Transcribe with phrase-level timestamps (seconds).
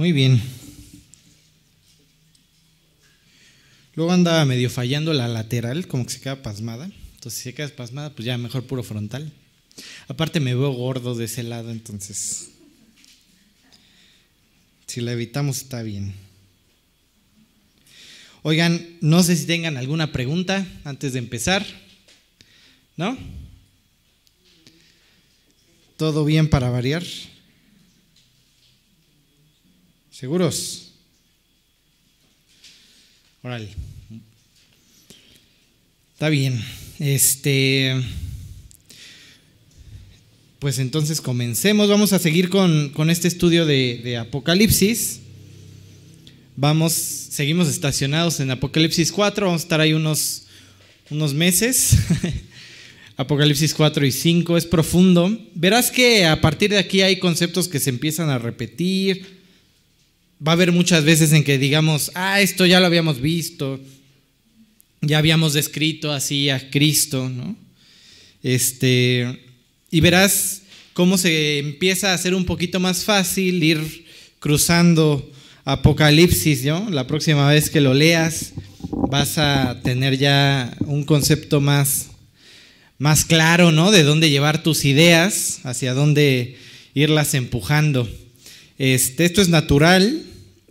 [0.00, 0.40] Muy bien.
[3.94, 6.86] Luego anda medio fallando la lateral, como que se queda pasmada.
[7.16, 9.30] Entonces, si se queda pasmada, pues ya mejor puro frontal.
[10.08, 12.48] Aparte, me veo gordo de ese lado, entonces.
[14.86, 16.14] Si la evitamos, está bien.
[18.40, 21.62] Oigan, no sé si tengan alguna pregunta antes de empezar.
[22.96, 23.18] ¿No?
[25.98, 27.04] ¿Todo bien para variar?
[30.20, 30.90] ¿Seguros?
[33.42, 33.70] Órale.
[36.12, 36.62] Está bien.
[36.98, 37.98] Este.
[40.58, 41.88] Pues entonces comencemos.
[41.88, 45.20] Vamos a seguir con, este estudio de, de, Apocalipsis.
[46.54, 49.46] Vamos, seguimos estacionados en Apocalipsis 4.
[49.46, 50.42] Vamos a estar ahí unos,
[51.08, 51.96] unos meses.
[53.16, 55.34] Apocalipsis 4 y 5 es profundo.
[55.54, 59.39] Verás que a partir de aquí hay conceptos que se empiezan a repetir
[60.46, 63.80] va a haber muchas veces en que digamos, ah, esto ya lo habíamos visto,
[65.02, 67.56] ya habíamos descrito así a Cristo, ¿no?
[68.42, 69.40] Este,
[69.90, 74.06] y verás cómo se empieza a hacer un poquito más fácil ir
[74.38, 75.30] cruzando
[75.64, 76.88] Apocalipsis, ¿no?
[76.90, 78.54] La próxima vez que lo leas
[79.10, 82.08] vas a tener ya un concepto más,
[82.98, 83.90] más claro, ¿no?
[83.90, 86.56] De dónde llevar tus ideas, hacia dónde
[86.94, 88.08] irlas empujando.
[88.78, 90.22] Este, esto es natural,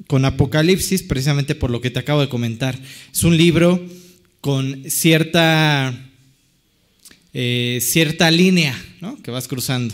[0.08, 2.80] con Apocalipsis, precisamente por lo que te acabo de comentar.
[3.12, 3.84] Es un libro
[4.42, 5.94] con cierta,
[7.34, 8.76] eh, cierta línea
[9.24, 9.94] que vas cruzando.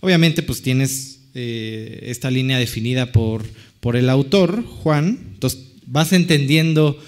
[0.00, 3.44] Obviamente, pues tienes eh, esta línea definida por,
[3.80, 6.98] por el autor, Juan, entonces vas entendiendo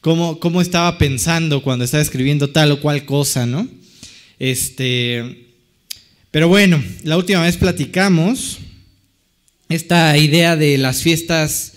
[0.00, 3.68] cómo, cómo estaba pensando cuando estaba escribiendo tal o cual cosa, ¿no?
[4.38, 5.46] Este,
[6.30, 8.59] pero bueno, la última vez platicamos
[9.70, 11.70] esta idea de las fiestas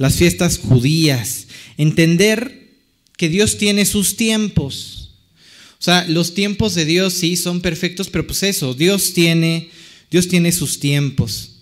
[0.00, 2.70] las fiestas judías, entender
[3.18, 5.10] que Dios tiene sus tiempos.
[5.78, 9.68] O sea, los tiempos de Dios sí son perfectos, pero pues eso, Dios tiene,
[10.10, 11.60] Dios tiene sus tiempos.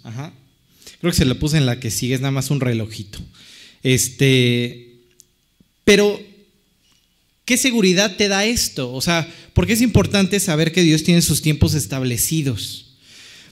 [1.01, 3.19] Creo que se lo puse en la que sigue, es nada más un relojito.
[3.83, 5.01] Este,
[5.83, 6.23] pero,
[7.45, 8.93] ¿qué seguridad te da esto?
[8.93, 12.88] O sea, ¿por qué es importante saber que Dios tiene sus tiempos establecidos?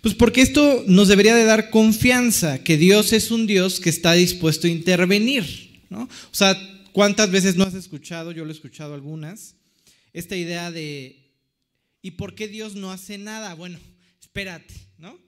[0.06, 4.12] Pues porque esto nos debería de dar confianza, que Dios es un Dios que está
[4.12, 5.82] dispuesto a intervenir.
[5.90, 6.02] ¿no?
[6.04, 6.56] O sea,
[6.92, 8.30] ¿cuántas veces no has escuchado?
[8.30, 9.56] Yo lo he escuchado algunas.
[10.12, 11.34] Esta idea de,
[12.02, 13.52] ¿y por qué Dios no hace nada?
[13.54, 13.80] Bueno,
[14.20, 15.18] espérate, ¿no?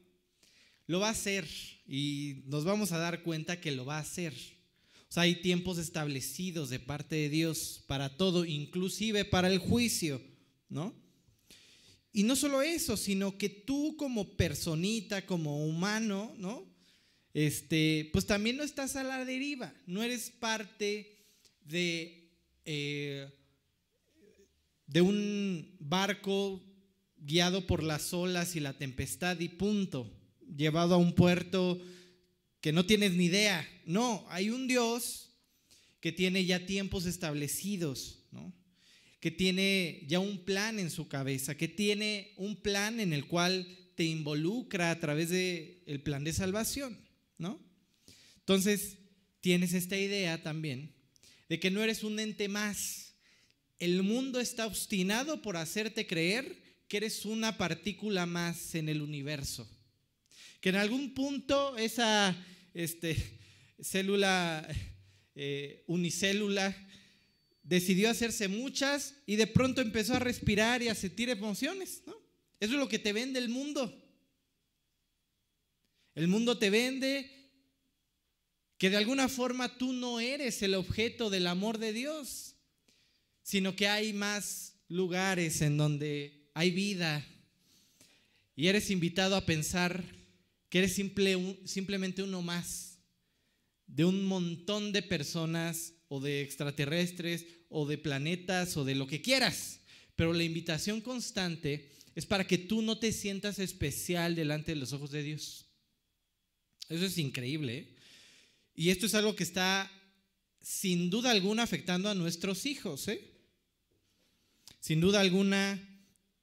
[0.87, 1.45] Lo va a hacer
[1.89, 4.33] y nos vamos a dar cuenta que lo va a hacer.
[5.09, 10.23] O sea, hay tiempos establecidos de parte de Dios para todo, inclusive para el juicio,
[10.69, 10.95] ¿no?
[12.19, 16.67] Y no solo eso, sino que tú como personita, como humano, ¿no?
[17.33, 21.17] Este, pues también no estás a la deriva, no eres parte
[21.65, 22.29] de,
[22.65, 23.31] eh,
[24.89, 26.61] de un barco
[27.19, 30.13] guiado por las olas y la tempestad y punto,
[30.57, 31.81] llevado a un puerto
[32.61, 33.65] que no tienes ni idea.
[33.87, 35.31] No, hay un Dios
[36.01, 38.18] que tiene ya tiempos establecidos.
[39.21, 43.67] Que tiene ya un plan en su cabeza, que tiene un plan en el cual
[43.95, 46.99] te involucra a través del el plan de salvación,
[47.37, 47.61] ¿no?
[48.39, 48.99] Entonces,
[49.41, 50.95] tienes esta idea también
[51.49, 53.15] de que no eres un ente más.
[53.79, 59.69] El mundo está obstinado por hacerte creer que eres una partícula más en el universo.
[60.61, 62.37] Que en algún punto esa
[62.75, 63.17] este,
[63.81, 64.67] célula
[65.35, 66.77] eh, unicélula
[67.69, 72.03] decidió hacerse muchas y de pronto empezó a respirar y a sentir emociones.
[72.07, 72.15] ¿no?
[72.59, 73.95] Eso es lo que te vende el mundo.
[76.15, 77.31] El mundo te vende
[78.79, 82.55] que de alguna forma tú no eres el objeto del amor de Dios,
[83.43, 87.27] sino que hay más lugares en donde hay vida
[88.57, 90.03] y eres invitado a pensar
[90.71, 92.99] que eres simple, simplemente uno más
[93.87, 99.23] de un montón de personas o de extraterrestres o de planetas o de lo que
[99.23, 99.81] quieras.
[100.17, 104.93] Pero la invitación constante es para que tú no te sientas especial delante de los
[104.93, 105.67] ojos de Dios.
[106.89, 107.79] Eso es increíble.
[107.79, 107.97] ¿eh?
[108.75, 109.91] Y esto es algo que está
[110.61, 113.07] sin duda alguna afectando a nuestros hijos.
[113.09, 113.21] ¿eh?
[114.81, 115.81] Sin duda alguna,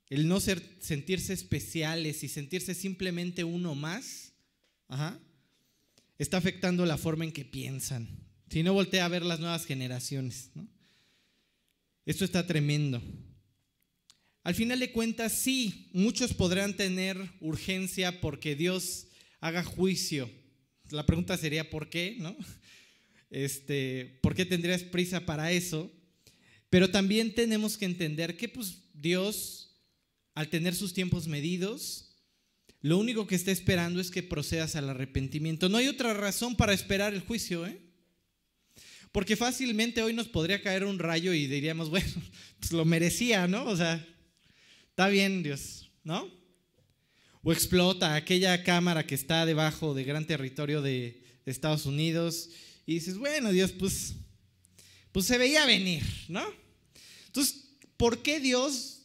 [0.10, 4.33] el no sentirse especiales y sentirse simplemente uno más,
[6.18, 8.07] está afectando la forma en que piensan.
[8.50, 10.51] Si no voltea a ver las nuevas generaciones.
[10.54, 10.69] ¿no?
[12.06, 13.02] Esto está tremendo.
[14.44, 19.07] Al final de cuentas, sí, muchos podrán tener urgencia porque Dios
[19.40, 20.30] haga juicio
[20.92, 22.16] La pregunta sería ¿por qué?
[22.19, 22.36] ¿No?
[23.31, 25.92] Este, ¿por qué tendrías prisa para eso?
[26.69, 29.81] Pero también tenemos que entender que pues Dios,
[30.36, 32.16] al tener sus tiempos medidos,
[32.81, 35.69] lo único que está esperando es que procedas al arrepentimiento.
[35.69, 37.81] No hay otra razón para esperar el juicio, ¿eh?
[39.16, 42.12] Porque fácilmente hoy nos podría caer un rayo y diríamos, bueno,
[42.60, 43.64] pues lo merecía, ¿no?
[43.64, 44.06] O sea,
[44.90, 46.30] está bien, Dios, ¿no?
[47.42, 52.50] O explota aquella cámara que está debajo de gran territorio de, Estados Unidos
[52.86, 54.16] y dices, bueno, Dios, pues,
[55.14, 56.44] pues se veía venir, ¿no?
[57.28, 59.04] Entonces, ¿por qué Dios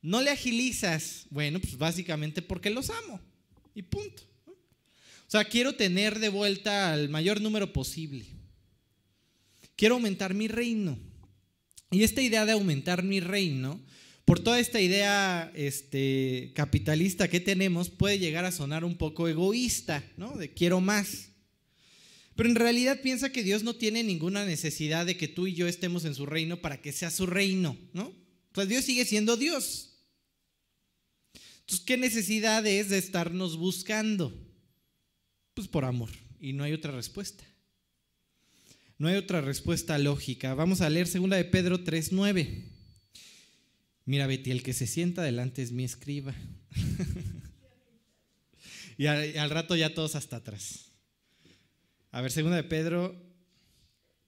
[0.00, 1.26] no le agilizas?
[1.28, 3.20] Bueno, pues básicamente porque los amo
[3.74, 4.22] y punto.
[4.46, 8.37] O sea, quiero tener de vuelta al mayor número posible.
[9.78, 10.98] Quiero aumentar mi reino.
[11.92, 13.80] Y esta idea de aumentar mi reino,
[14.24, 20.04] por toda esta idea este, capitalista que tenemos, puede llegar a sonar un poco egoísta,
[20.16, 20.36] ¿no?
[20.36, 21.28] De quiero más.
[22.34, 25.68] Pero en realidad piensa que Dios no tiene ninguna necesidad de que tú y yo
[25.68, 28.12] estemos en su reino para que sea su reino, ¿no?
[28.50, 30.00] Pues Dios sigue siendo Dios.
[31.60, 34.36] Entonces, ¿qué necesidad es de estarnos buscando?
[35.54, 36.10] Pues por amor.
[36.40, 37.47] Y no hay otra respuesta.
[38.98, 40.54] No hay otra respuesta lógica.
[40.54, 42.64] Vamos a leer 2 de Pedro 3:9.
[44.04, 46.34] Mira, Betty, el que se sienta adelante es mi escriba.
[48.98, 50.90] y, al, rato ya todos hasta atrás.
[52.10, 53.14] A ver, 2 de Pedro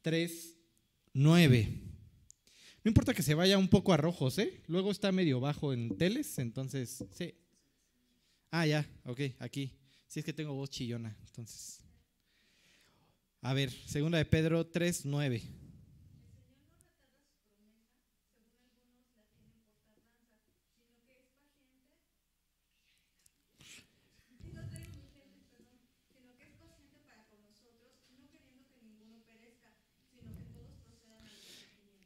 [0.04, 1.68] 3:9.
[2.84, 4.62] No importa que se vaya un poco a rojos, ¿eh?
[4.68, 7.34] Luego está medio bajo en teles, entonces, sí.
[8.52, 9.72] Ah, ya, ok, aquí.
[10.06, 11.79] Si es que tengo voz chillona, entonces.
[13.42, 15.42] A ver, segunda de Pedro 3, 9.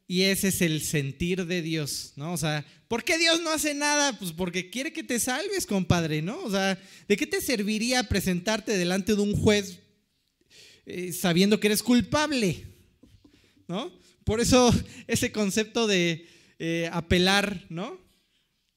[0.07, 2.31] Y ese es el sentir de Dios, ¿no?
[2.31, 4.17] O sea, ¿por qué Dios no hace nada?
[4.17, 6.39] Pues porque quiere que te salves, compadre, ¿no?
[6.43, 9.79] O sea, ¿de qué te serviría presentarte delante de un juez
[10.85, 12.63] eh, sabiendo que eres culpable,
[13.67, 13.91] ¿no?
[14.23, 14.73] Por eso
[15.07, 16.27] ese concepto de
[16.59, 17.99] eh, apelar, ¿no?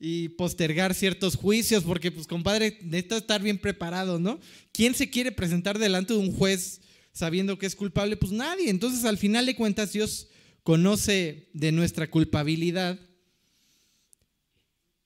[0.00, 4.38] Y postergar ciertos juicios, porque pues compadre, necesita estar bien preparado, ¿no?
[4.72, 6.80] ¿Quién se quiere presentar delante de un juez
[7.12, 8.16] sabiendo que es culpable?
[8.16, 8.70] Pues nadie.
[8.70, 10.28] Entonces al final de cuentas Dios
[10.62, 12.98] conoce de nuestra culpabilidad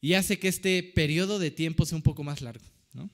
[0.00, 3.08] y hace que este periodo de tiempo sea un poco más largo, ¿no?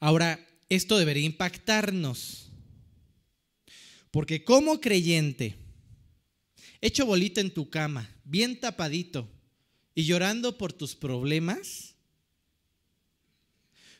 [0.00, 2.50] Ahora, esto debería impactarnos.
[4.10, 5.56] Porque como creyente,
[6.80, 9.28] hecho bolita en tu cama, bien tapadito
[9.94, 11.94] y llorando por tus problemas,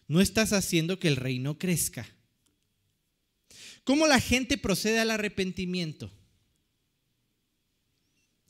[0.08, 2.06] no estás haciendo que el reino crezca.
[3.84, 6.10] ¿Cómo la gente procede al arrepentimiento?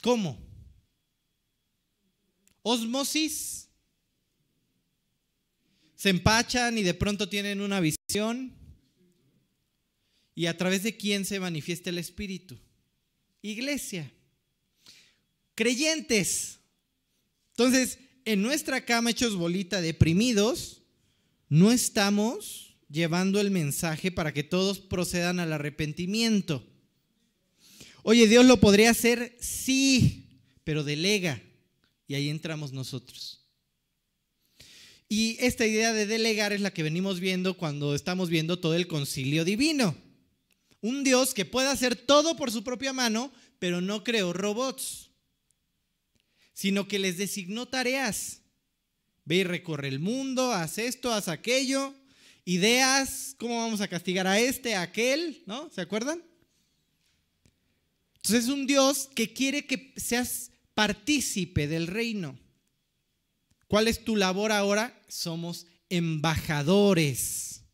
[0.02, 0.38] ¿Cómo?
[2.62, 3.68] Osmosis.
[5.94, 7.95] Se empachan y de pronto tienen una visión
[10.34, 12.58] ¿Y a través de quién se manifiesta el Espíritu?
[13.42, 14.12] Iglesia.
[15.54, 16.58] Creyentes.
[17.50, 20.82] Entonces, en nuestra cama hechos bolita, deprimidos,
[21.48, 26.64] no estamos llevando el mensaje para que todos procedan al arrepentimiento.
[28.02, 31.42] Oye, Dios lo podría hacer, sí, pero delega.
[32.06, 33.45] Y ahí entramos nosotros.
[35.08, 38.88] Y esta idea de delegar es la que venimos viendo cuando estamos viendo todo el
[38.88, 39.96] concilio divino.
[40.80, 45.10] Un Dios que puede hacer todo por su propia mano, pero no creó robots,
[46.52, 48.42] sino que les designó tareas.
[49.24, 51.94] Ve y recorre el mundo, haz esto, haz aquello,
[52.44, 55.70] ideas, cómo vamos a castigar a este, a aquel, ¿no?
[55.70, 56.22] ¿Se acuerdan?
[58.16, 62.38] Entonces es un Dios que quiere que seas partícipe del reino.
[63.68, 65.02] ¿Cuál es tu labor ahora?
[65.08, 67.64] Somos embajadores.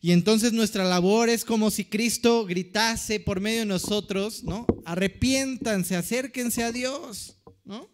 [0.00, 4.66] Y entonces nuestra labor es como si Cristo gritase por medio de nosotros, ¿no?
[4.86, 7.90] Arrepiéntanse, acérquense a Dios, ¿no?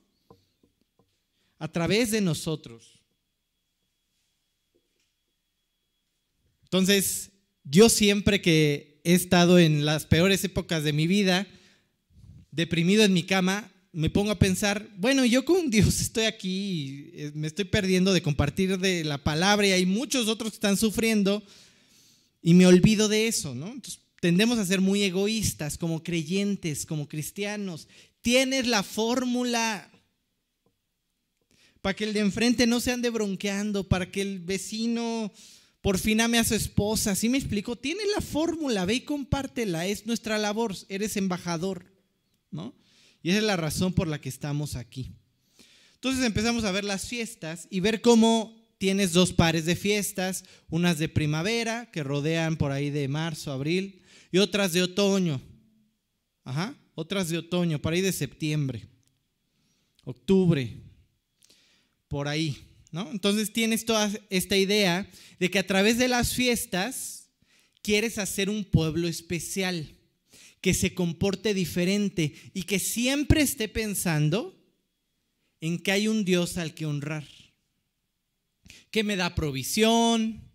[1.58, 3.02] A través de nosotros.
[6.62, 7.32] Entonces,
[7.64, 11.48] yo siempre que he estado en las peores épocas de mi vida,
[12.52, 17.32] deprimido en mi cama, me pongo a pensar, bueno, yo con Dios estoy aquí, eh,
[17.34, 21.42] me estoy perdiendo de compartir de la palabra y hay muchos otros que están sufriendo
[22.42, 23.68] y me olvido de eso, ¿no?
[23.68, 27.88] Entonces, tendemos a ser muy egoístas como creyentes, como cristianos.
[28.20, 29.90] Tienes la fórmula
[31.80, 35.32] para que el de enfrente no se ande bronqueando, para que el vecino
[35.80, 37.14] por fin ame a su esposa.
[37.14, 37.76] ¿Sí me explico?
[37.76, 39.86] Tiene la fórmula, ve y compártela.
[39.86, 40.76] Es nuestra labor.
[40.90, 41.86] Eres embajador,
[42.50, 42.74] ¿no?
[43.26, 45.10] Y esa es la razón por la que estamos aquí.
[45.94, 50.98] Entonces empezamos a ver las fiestas y ver cómo tienes dos pares de fiestas, unas
[50.98, 55.42] de primavera que rodean por ahí de marzo, abril, y otras de otoño.
[56.44, 58.86] Ajá, otras de otoño, por ahí de septiembre,
[60.04, 60.76] octubre,
[62.06, 62.56] por ahí.
[62.92, 67.28] Entonces tienes toda esta idea de que a través de las fiestas
[67.82, 69.95] quieres hacer un pueblo especial,
[70.60, 74.56] que se comporte diferente y que siempre esté pensando
[75.60, 77.26] en que hay un Dios al que honrar,
[78.90, 80.46] que me da provisión,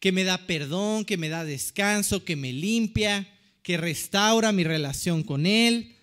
[0.00, 3.28] que me da perdón, que me da descanso, que me limpia,
[3.62, 5.96] que restaura mi relación con Él.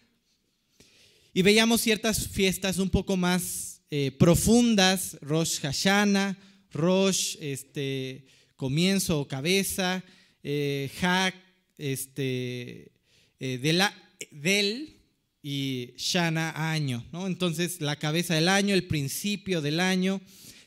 [1.33, 6.37] Y veíamos ciertas fiestas un poco más eh, profundas, Rosh Hashanah,
[6.71, 10.03] Rosh, este, comienzo o cabeza,
[10.43, 11.35] eh, Hak,
[11.77, 12.91] este,
[13.39, 13.93] eh, de la,
[14.31, 14.95] del
[15.41, 17.27] y Shana año, ¿no?
[17.27, 20.19] Entonces, la cabeza del año, el principio del año.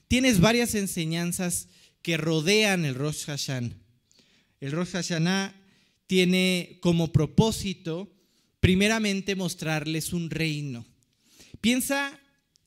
[0.07, 1.69] Tienes varias enseñanzas
[2.01, 3.77] que rodean el Rosh Hashanah.
[4.61, 5.55] El Rosh Hashanah
[6.07, 8.09] tiene como propósito,
[8.61, 10.87] primeramente, mostrarles un reino.
[11.61, 12.19] Piensa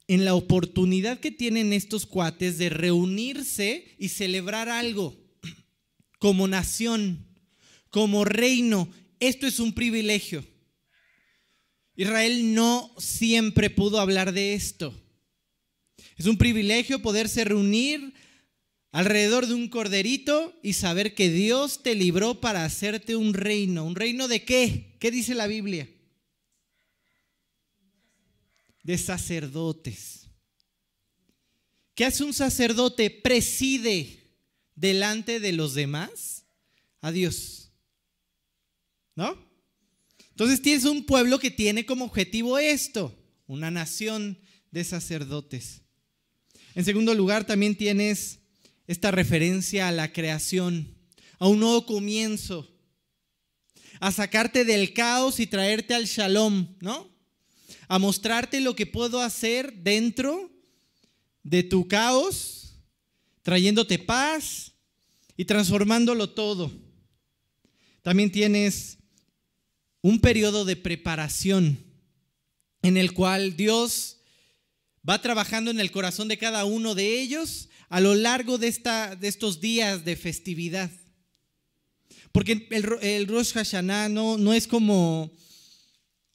[0.07, 5.17] en la oportunidad que tienen estos cuates de reunirse y celebrar algo
[6.19, 7.25] como nación,
[7.91, 8.89] como reino.
[9.19, 10.43] Esto es un privilegio.
[11.95, 14.91] Israel no siempre pudo hablar de esto.
[16.17, 18.15] Es un privilegio poderse reunir
[18.91, 23.85] alrededor de un corderito y saber que Dios te libró para hacerte un reino.
[23.85, 24.97] ¿Un reino de qué?
[24.99, 25.87] ¿Qué dice la Biblia?
[28.83, 30.27] de sacerdotes.
[31.95, 33.09] ¿Qué hace un sacerdote?
[33.09, 34.19] Preside
[34.75, 36.45] delante de los demás
[37.01, 37.60] a Dios.
[39.15, 39.37] ¿No?
[40.29, 43.15] Entonces tienes un pueblo que tiene como objetivo esto,
[43.47, 44.39] una nación
[44.71, 45.81] de sacerdotes.
[46.75, 48.39] En segundo lugar, también tienes
[48.87, 50.95] esta referencia a la creación,
[51.39, 52.67] a un nuevo comienzo,
[53.99, 57.11] a sacarte del caos y traerte al shalom, ¿no?
[57.91, 60.49] a mostrarte lo que puedo hacer dentro
[61.43, 62.79] de tu caos,
[63.41, 64.71] trayéndote paz
[65.35, 66.71] y transformándolo todo.
[68.01, 68.97] También tienes
[70.01, 71.83] un periodo de preparación
[72.81, 74.17] en el cual Dios
[75.07, 79.15] va trabajando en el corazón de cada uno de ellos a lo largo de, esta,
[79.15, 80.91] de estos días de festividad.
[82.31, 85.31] Porque el, el Rosh Hashanah no, no es como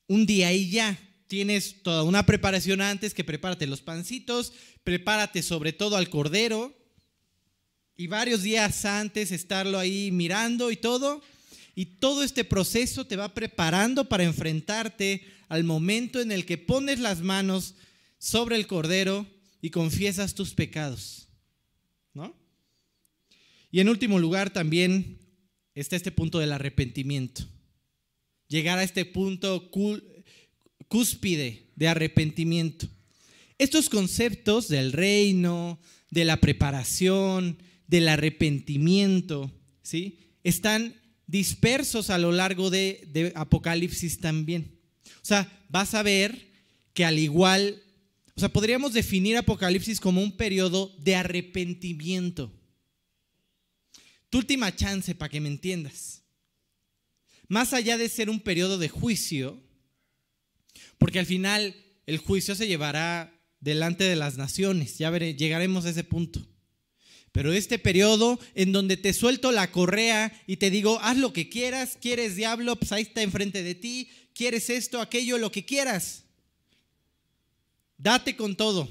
[0.08, 4.52] un día y ya tienes toda una preparación antes, que prepárate los pancitos,
[4.84, 6.74] prepárate sobre todo al cordero,
[7.96, 11.22] y varios días antes estarlo ahí mirando y todo.
[11.78, 16.98] Y todo este proceso te va preparando para enfrentarte al momento en el que pones
[16.98, 17.74] las manos
[18.18, 19.26] sobre el cordero
[19.60, 21.28] y confiesas tus pecados.
[22.14, 22.34] ¿No?
[23.70, 25.18] Y en último lugar también
[25.74, 27.44] está este punto del arrepentimiento.
[28.48, 29.70] Llegar a este punto
[30.88, 32.88] cúspide de arrepentimiento.
[33.58, 35.78] Estos conceptos del reino,
[36.10, 39.52] de la preparación, del arrepentimiento,
[39.82, 40.20] ¿sí?
[40.42, 40.94] están
[41.26, 44.78] dispersos a lo largo de, Apocalipsis también.
[45.06, 46.52] O sea, vas a ver
[46.94, 47.82] que al igual,
[48.34, 52.52] o sea, podríamos definir Apocalipsis como un periodo de arrepentimiento.
[54.30, 56.22] Tu última chance para que me entiendas.
[57.48, 59.62] Más allá de ser un periodo de juicio,
[60.98, 66.04] porque al final el juicio se llevará delante de las naciones, ya llegaremos a ese
[66.04, 66.46] punto.
[67.36, 71.50] Pero este periodo en donde te suelto la correa y te digo, haz lo que
[71.50, 76.24] quieras, quieres diablo, pues ahí está enfrente de ti, quieres esto, aquello, lo que quieras.
[77.98, 78.88] Date con todo.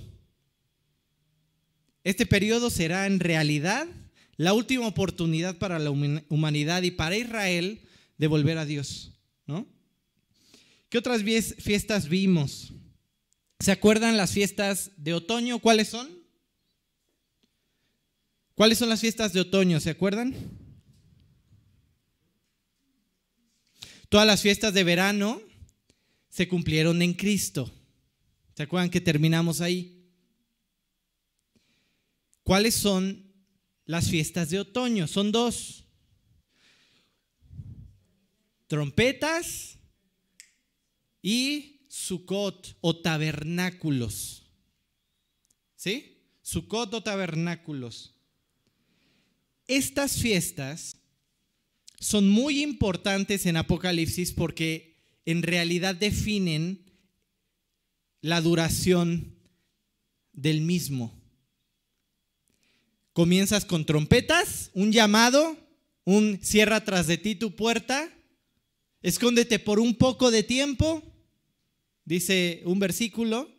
[2.03, 3.87] Este periodo será en realidad
[4.37, 7.81] la última oportunidad para la humanidad y para Israel
[8.19, 9.13] de volver a Dios,
[9.47, 9.65] ¿no?
[10.89, 12.73] ¿Qué otras fiestas vimos?
[13.59, 15.57] ¿Se acuerdan las fiestas de otoño?
[15.57, 16.25] ¿Cuáles son?
[18.55, 19.81] ¿Cuáles son las fiestas de otoño?
[19.81, 20.33] ¿Se acuerdan?
[24.07, 25.41] Todas las fiestas de verano
[26.29, 27.69] se cumplieron en Cristo.
[28.55, 30.09] ¿Se acuerdan que terminamos ahí?
[32.43, 33.33] ¿Cuáles son
[33.85, 35.05] las fiestas de otoño?
[35.07, 35.83] Son dos.
[38.67, 39.77] Trompetas
[41.21, 44.45] y Sucot o tabernáculos.
[45.75, 46.21] ¿Sí?
[46.41, 48.14] Sucot o tabernáculos.
[49.67, 50.98] Estas fiestas
[52.00, 54.95] son muy importantes en Apocalipsis porque
[55.25, 56.86] en realidad definen
[58.22, 59.36] la duración
[60.34, 61.13] del mismo.
[63.13, 65.57] Comienzas con trompetas, un llamado,
[66.03, 68.10] un cierra tras de ti tu puerta,
[69.01, 71.01] escóndete por un poco de tiempo,
[72.03, 73.54] dice un versículo.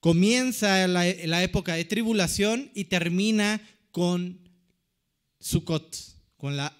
[0.00, 4.48] Comienza la, época de tribulación y termina con
[5.40, 5.96] Sukkot,
[6.36, 6.76] con la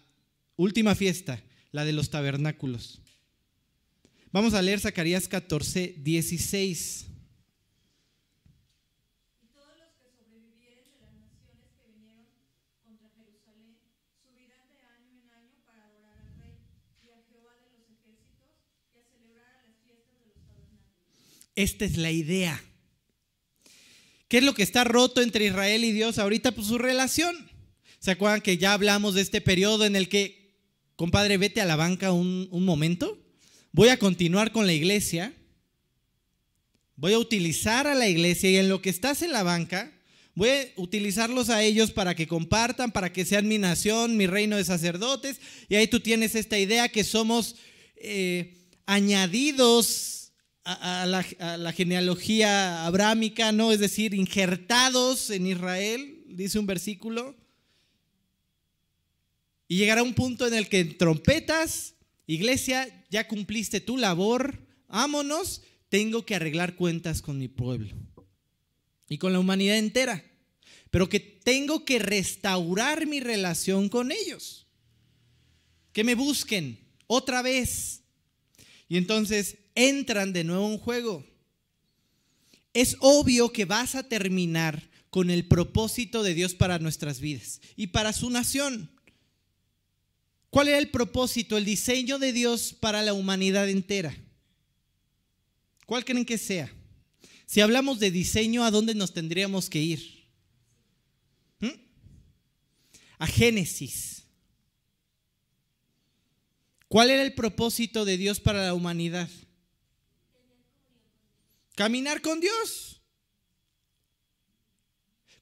[0.57, 3.01] última fiesta, la de los tabernáculos.
[4.31, 7.07] Vamos a leer Zacarías 14, 16.
[21.57, 22.63] Esta es la idea.
[24.29, 26.53] ¿Qué es lo que está roto entre Israel y Dios ahorita?
[26.53, 27.35] Pues su relación.
[27.99, 30.55] ¿Se acuerdan que ya hablamos de este periodo en el que,
[30.97, 33.19] compadre, vete a la banca un, momento?
[33.73, 35.33] Voy a continuar con la iglesia.
[36.97, 39.93] Voy a utilizar a la iglesia y en lo que estás en la banca,
[40.35, 44.57] voy a utilizarlos a ellos para que compartan, para que sean mi nación, mi reino
[44.57, 45.41] de sacerdotes.
[45.69, 47.57] Y ahí tú tienes esta idea que somos
[47.97, 50.18] eh, añadidos
[50.69, 53.73] a, la, genealogía abrámica, ¿no?
[53.73, 57.35] Es decir, injertados en Israel, dice un versículo.
[59.67, 61.95] Y llegará un punto en el que trompetas,
[62.27, 67.95] iglesia, ya cumpliste tu labor, ámonos, tengo que arreglar cuentas con mi pueblo
[69.09, 70.23] y con la humanidad entera,
[70.91, 74.67] pero que tengo que restaurar mi relación con ellos,
[75.93, 78.03] que me busquen otra vez.
[78.87, 81.25] Y entonces entran de nuevo en juego.
[82.75, 87.89] Es obvio que vas a terminar con el propósito de Dios para nuestras vidas y
[87.89, 88.91] para su nación.
[90.51, 94.17] ¿Cuál era el propósito, el diseño de Dios para la humanidad entera?
[95.87, 96.73] ¿Cuál creen que sea?
[97.47, 100.29] Si hablamos de diseño, ¿a dónde nos tendríamos que ir?
[101.61, 101.69] ¿Mm?
[103.19, 104.25] A Génesis.
[106.89, 109.29] ¿Cuál era el propósito de Dios para la humanidad?
[111.79, 113.01] Caminar con Dios.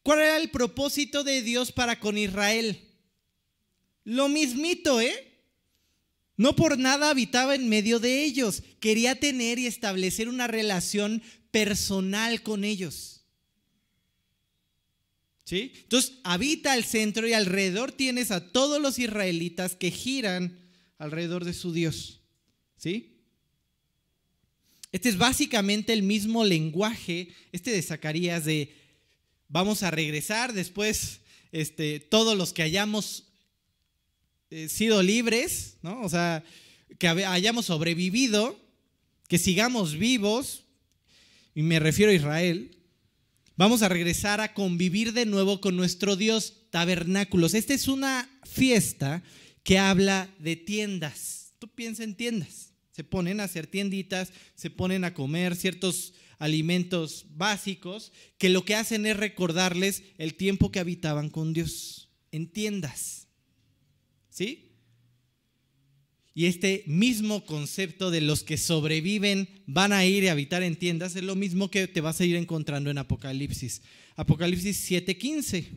[0.03, 2.79] ¿Cuál era el propósito de Dios para con Israel?
[4.05, 5.41] Lo mismito, ¿eh?
[6.37, 8.63] No por nada habitaba en medio de ellos.
[8.81, 13.25] Quería tener y establecer una relación personal con ellos.
[15.45, 15.73] ¿Sí?
[15.85, 20.69] Entonces habita el centro y alrededor tienes a todos los israelitas que giran
[20.99, 22.21] alrededor de su Dios.
[22.77, 23.16] ¿Sí?
[24.97, 28.75] Este es básicamente el mismo lenguaje, este de Zacarías, de
[29.47, 31.21] vamos a regresar después,
[31.53, 33.25] este, todos los que hayamos
[34.49, 36.01] eh, sido libres, ¿no?
[36.01, 36.43] O sea,
[36.99, 38.59] que hayamos sobrevivido,
[39.29, 40.63] que sigamos vivos,
[41.55, 42.79] y me refiero a Israel,
[43.55, 47.53] vamos a regresar a convivir de nuevo con nuestro Dios tabernáculos.
[47.53, 49.23] Esta es una fiesta
[49.63, 51.53] que habla de tiendas.
[51.59, 52.66] Tú piensa en tiendas.
[52.97, 58.75] Se ponen a hacer tienditas, se ponen a comer ciertos alimentos básicos que lo que
[58.75, 63.29] hacen es recordarles el tiempo que habitaban con Dios en tiendas.
[64.31, 64.73] ¿Sí?
[66.33, 71.17] Y este mismo concepto de los que sobreviven van a ir a habitar en tiendas
[71.17, 73.83] es lo mismo que te vas a ir encontrando en Apocalipsis.
[74.15, 75.69] Apocalipsis 7:15.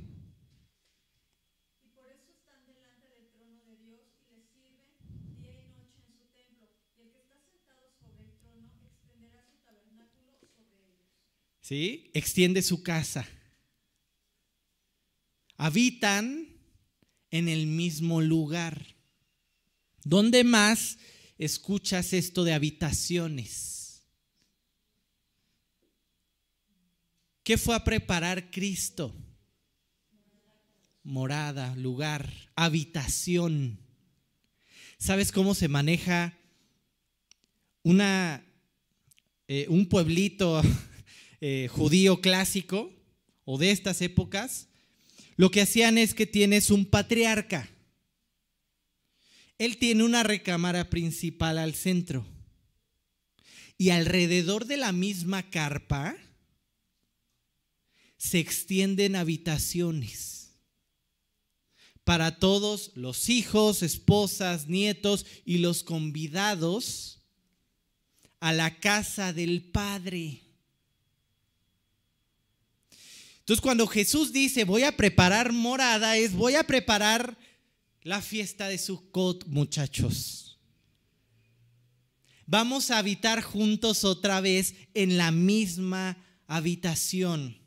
[11.69, 12.09] ¿Sí?
[12.15, 13.29] Extiende su casa.
[15.55, 16.47] Habitan
[17.29, 18.95] en el mismo lugar.
[20.03, 20.97] ¿Dónde más
[21.37, 24.01] escuchas esto de habitaciones?
[27.43, 29.13] ¿Qué fue a preparar Cristo?
[31.03, 33.79] Morada, lugar, habitación.
[34.97, 36.35] ¿Sabes cómo se maneja
[37.83, 38.43] una,
[39.47, 40.63] eh, un pueblito
[41.41, 42.91] eh, judío clásico
[43.45, 44.67] o de estas épocas,
[45.35, 47.69] lo que hacían es que tienes un patriarca.
[49.57, 52.25] Él tiene una recámara principal al centro.
[53.77, 56.15] Y alrededor de la misma carpa
[58.17, 60.39] se extienden habitaciones
[62.03, 67.21] para todos los hijos, esposas, nietos y los convidados
[68.39, 70.48] a la casa del Padre.
[73.49, 77.35] Entonces cuando Jesús dice voy a preparar morada es voy a preparar
[78.03, 80.59] la fiesta de Sukkot, muchachos.
[82.45, 87.57] Vamos a habitar juntos otra vez en la misma habitación,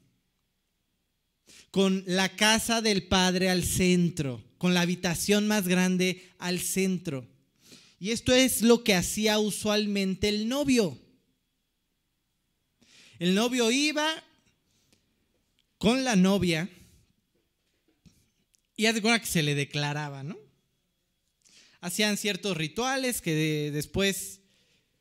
[1.73, 7.27] con la casa del Padre al centro, con la habitación más grande al centro.
[7.99, 10.97] Y esto es lo que hacía usualmente el novio.
[13.19, 14.23] El novio iba
[15.83, 16.71] con la novia
[18.77, 20.39] y cuenta que se le declaraba, ¿no?
[21.81, 24.43] Hacían ciertos rituales que después,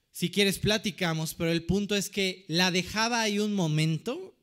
[0.09, 4.35] si quieres, platicamos, pero el punto es que la dejaba ahí un momento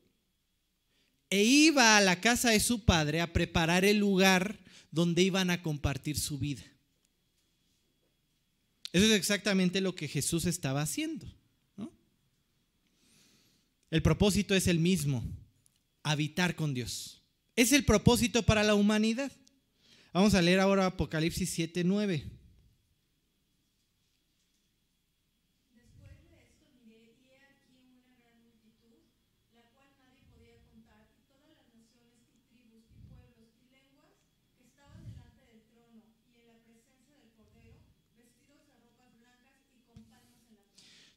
[1.29, 5.61] e iba a la casa de su padre a preparar el lugar donde iban a
[5.61, 6.63] compartir su vida.
[8.93, 11.27] Eso es exactamente lo que Jesús estaba haciendo.
[13.91, 15.21] El propósito es el mismo,
[16.03, 17.23] habitar con Dios.
[17.55, 19.31] Es el propósito para la humanidad.
[20.13, 22.39] Vamos a leer ahora Apocalipsis 7, 9.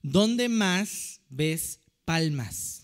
[0.03, 2.82] ¿Dónde más ves palmas?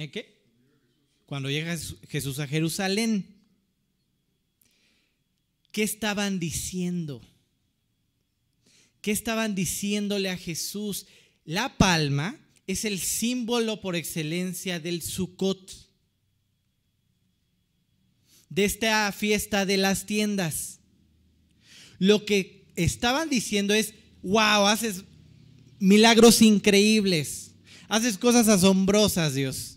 [0.00, 0.34] ¿En qué?
[1.26, 1.76] Cuando llega
[2.08, 3.36] Jesús a Jerusalén.
[5.72, 7.20] ¿Qué estaban diciendo?
[9.02, 11.06] ¿Qué estaban diciéndole a Jesús?
[11.44, 15.70] La palma es el símbolo por excelencia del Sukkot,
[18.48, 20.80] de esta fiesta de las tiendas.
[21.98, 25.04] Lo que estaban diciendo es, wow, haces
[25.78, 27.52] milagros increíbles,
[27.86, 29.76] haces cosas asombrosas, Dios.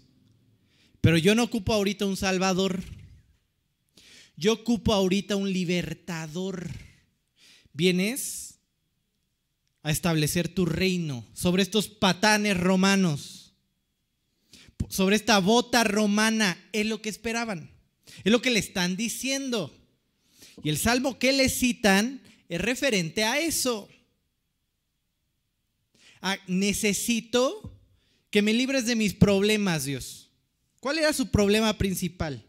[1.03, 2.81] Pero yo no ocupo ahorita un salvador.
[4.37, 6.69] Yo ocupo ahorita un libertador.
[7.73, 8.59] Vienes
[9.81, 13.53] a establecer tu reino sobre estos patanes romanos,
[14.87, 16.57] sobre esta bota romana.
[16.71, 17.69] Es lo que esperaban.
[18.23, 19.77] Es lo que le están diciendo.
[20.63, 23.89] Y el salmo que le citan es referente a eso.
[26.21, 27.77] Ah, necesito
[28.29, 30.22] que me libres de mis problemas, Dios.
[30.83, 32.43] ¿Cuál era su problema principal?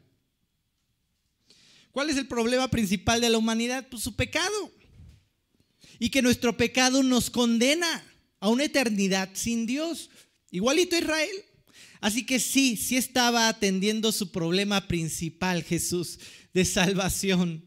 [1.93, 3.87] ¿Cuál es el problema principal de la humanidad?
[3.89, 4.73] Pues su pecado.
[6.01, 8.05] Y que nuestro pecado nos condena
[8.41, 10.11] a una eternidad sin Dios.
[10.51, 11.45] Igualito Israel.
[12.01, 16.19] Así que sí, sí estaba atendiendo su problema principal, Jesús,
[16.53, 17.65] de salvación,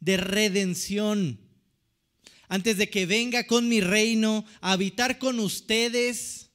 [0.00, 1.38] de redención
[2.48, 6.48] antes de que venga con mi reino a habitar con ustedes,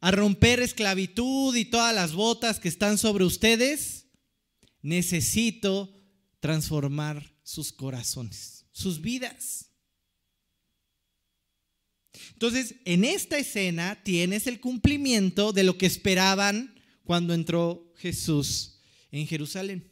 [0.00, 4.06] a romper esclavitud y todas las botas que están sobre ustedes,
[4.82, 5.92] necesito
[6.40, 9.70] transformar sus corazones, sus vidas.
[12.32, 18.80] Entonces, en esta escena tienes el cumplimiento de lo que esperaban cuando entró Jesús
[19.10, 19.90] en Jerusalén.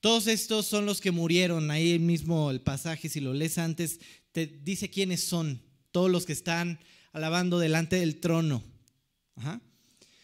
[0.00, 1.70] Todos estos son los que murieron.
[1.70, 4.00] Ahí mismo el pasaje, si lo lees antes,
[4.32, 5.62] te dice quiénes son.
[5.92, 6.80] Todos los que están
[7.12, 8.62] alabando delante del trono.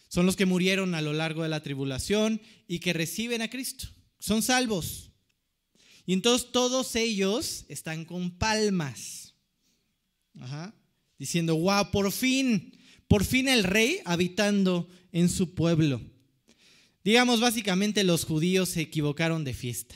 [0.08, 3.88] Son los que murieron a lo largo de la tribulación y que reciben a Cristo.
[4.18, 5.10] Son salvos.
[6.06, 9.34] Y entonces todos ellos están con palmas.
[11.18, 16.00] Diciendo, wow, por fin, por fin el rey habitando en su pueblo.
[17.04, 19.94] Digamos, básicamente los judíos se equivocaron de fiesta.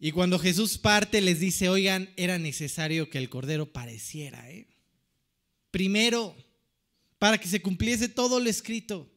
[0.00, 4.48] Y cuando Jesús parte les dice, oigan, era necesario que el Cordero pareciera.
[4.50, 4.68] ¿eh?
[5.70, 6.36] Primero,
[7.18, 9.10] para que se cumpliese todo lo escrito.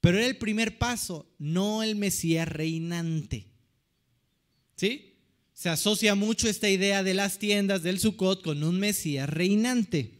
[0.00, 3.46] Pero era el primer paso, no el Mesías reinante.
[4.76, 5.14] ¿Sí?
[5.54, 10.18] Se asocia mucho esta idea de las tiendas del Sukkot con un Mesías reinante.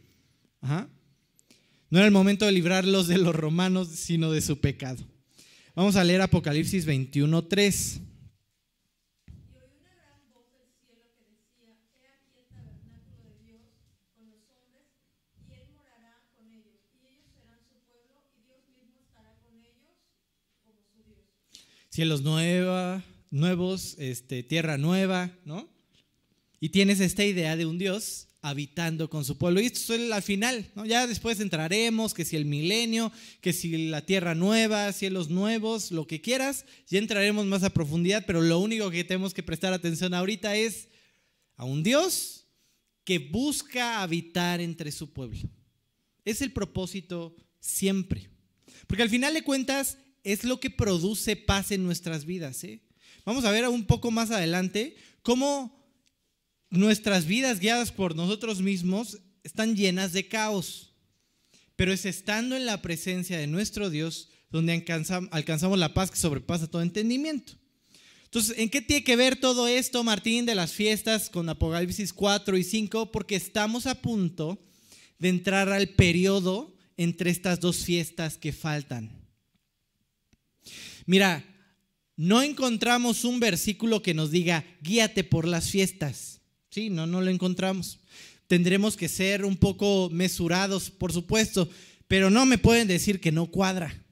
[0.61, 5.03] No era el momento de librarlos de los romanos, sino de su pecado.
[5.75, 8.01] Vamos a leer Apocalipsis 21, 3.
[21.93, 25.69] Cielos nueva, nuevos, este, tierra nueva, ¿no?
[26.59, 29.61] Y tienes esta idea de un Dios habitando con su pueblo.
[29.61, 30.87] Y esto es al final, ¿no?
[30.87, 36.07] Ya después entraremos, que si el milenio, que si la tierra nueva, cielos nuevos, lo
[36.07, 40.15] que quieras, ya entraremos más a profundidad, pero lo único que tenemos que prestar atención
[40.15, 40.87] ahorita es
[41.57, 42.47] a un Dios
[43.03, 45.47] que busca habitar entre su pueblo.
[46.25, 48.31] Es el propósito siempre.
[48.87, 52.63] Porque al final de cuentas es lo que produce paz en nuestras vidas.
[52.63, 52.81] ¿eh?
[53.25, 55.83] Vamos a ver un poco más adelante cómo
[56.69, 60.93] nuestras vidas guiadas por nosotros mismos están llenas de caos.
[61.75, 64.85] Pero es estando en la presencia de nuestro Dios donde
[65.31, 67.53] alcanzamos la paz que sobrepasa todo entendimiento.
[68.25, 72.57] Entonces, ¿en qué tiene que ver todo esto, Martín, de las fiestas con Apocalipsis 4
[72.57, 73.11] y 5?
[73.11, 74.59] Porque estamos a punto
[75.19, 79.22] de entrar al periodo entre estas dos fiestas que faltan.
[81.05, 81.43] Mira,
[82.15, 86.41] no encontramos un versículo que nos diga, guíate por las fiestas.
[86.69, 87.99] Sí, no, no lo encontramos.
[88.47, 91.69] Tendremos que ser un poco mesurados, por supuesto,
[92.07, 94.03] pero no me pueden decir que no cuadra.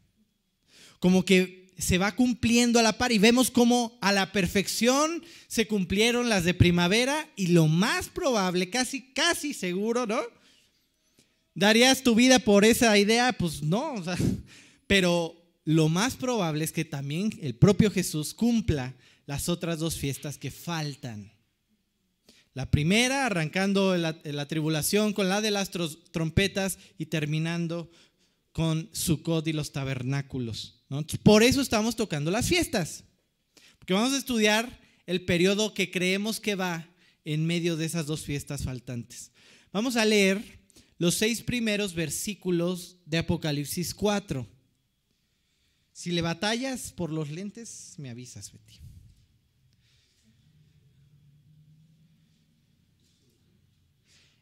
[0.99, 5.67] Como que se va cumpliendo a la par y vemos cómo a la perfección se
[5.67, 10.21] cumplieron las de primavera y lo más probable, casi, casi seguro, ¿no?
[11.54, 13.34] ¿Darías tu vida por esa idea?
[13.34, 14.17] Pues no, o sea,
[14.88, 18.95] pero lo más probable es que también el propio Jesús cumpla
[19.26, 21.32] las otras dos fiestas que faltan.
[22.54, 25.71] La primera arrancando la, la tribulación con la de las
[26.12, 27.89] trompetas y terminando
[28.52, 30.84] con Sukkot y los tabernáculos.
[31.24, 33.06] Por eso estamos tocando las fiestas,
[33.80, 36.89] porque vamos a estudiar el periodo que creemos que va
[37.24, 39.32] en medio de esas dos fiestas faltantes.
[39.71, 40.60] Vamos a leer
[40.97, 44.45] los seis primeros versículos de Apocalipsis 4.
[46.01, 48.79] Si le batallas por los lentes, me avisas, Betty.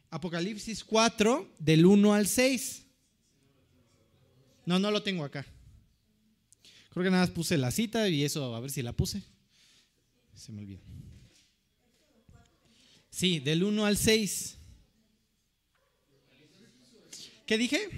[0.09, 2.85] Apocalipsis 4, del 1 al 6.
[4.67, 5.45] No, no lo tengo acá.
[6.91, 9.21] Creo que nada más puse la cita y eso, a ver si la puse.
[10.33, 10.79] Se me olvidó.
[13.09, 14.57] Sí, del 1 al 6.
[17.45, 17.89] ¿Qué dije?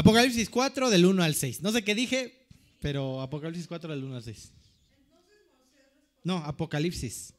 [0.00, 1.60] Apocalipsis 4 del 1 al 6.
[1.60, 2.46] No sé qué dije,
[2.80, 4.50] pero Apocalipsis 4 del 1 al 6.
[6.24, 7.34] No, Apocalipsis.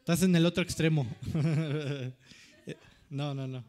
[0.00, 1.06] Estás en el otro extremo.
[3.08, 3.64] no, no, no.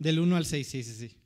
[0.00, 1.19] Del 1 al 6, sí, sí, sí.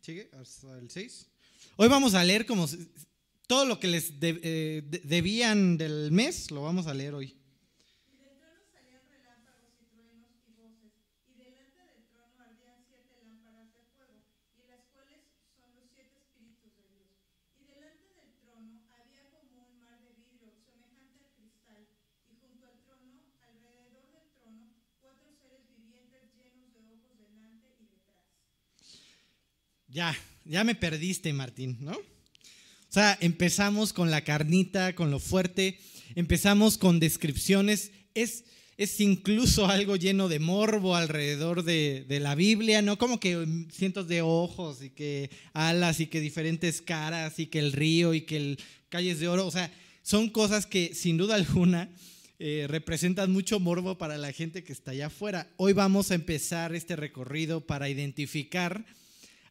[0.00, 1.26] Sigue hasta el 6.
[1.76, 2.66] Hoy vamos a leer como
[3.46, 7.39] todo lo que les eh, debían del mes, lo vamos a leer hoy.
[30.00, 31.92] Ya, ya me perdiste, Martín, ¿no?
[31.92, 31.98] O
[32.88, 35.78] sea, empezamos con la carnita, con lo fuerte,
[36.14, 38.44] empezamos con descripciones, es,
[38.78, 42.96] es incluso algo lleno de morbo alrededor de, la Biblia, ¿no?
[42.96, 47.72] Como que cientos de ojos y que alas y que diferentes caras y que el
[47.72, 48.58] río y que el
[48.88, 49.70] calles de oro, o sea,
[50.02, 51.90] son cosas que sin duda alguna
[52.38, 55.46] eh, representan mucho morbo para la gente que está allá afuera.
[55.58, 58.82] Hoy vamos a empezar este recorrido para identificar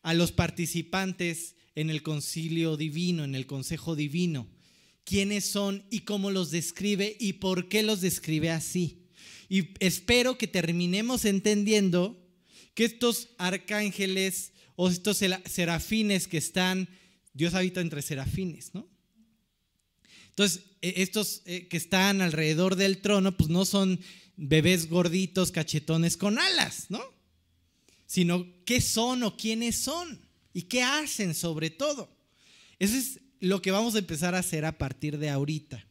[0.02, 4.48] a los participantes en el concilio divino, en el consejo divino.
[5.04, 9.08] ¿Quiénes son y cómo los describe y por qué los describe así?
[9.48, 12.24] Y espero que terminemos entendiendo
[12.76, 16.88] que estos arcángeles o estos serafines que están,
[17.34, 18.88] Dios habita entre serafines, ¿no?
[20.30, 24.00] Entonces, e, estos eh, que están alrededor del trono, pues no son
[24.38, 27.04] bebés gorditos, cachetones con alas, ¿no?
[28.10, 30.20] Sino qué son o quiénes son
[30.52, 32.10] y qué hacen sobre todo.
[32.80, 35.86] Eso es lo que vamos a empezar a hacer a partir de ahorita.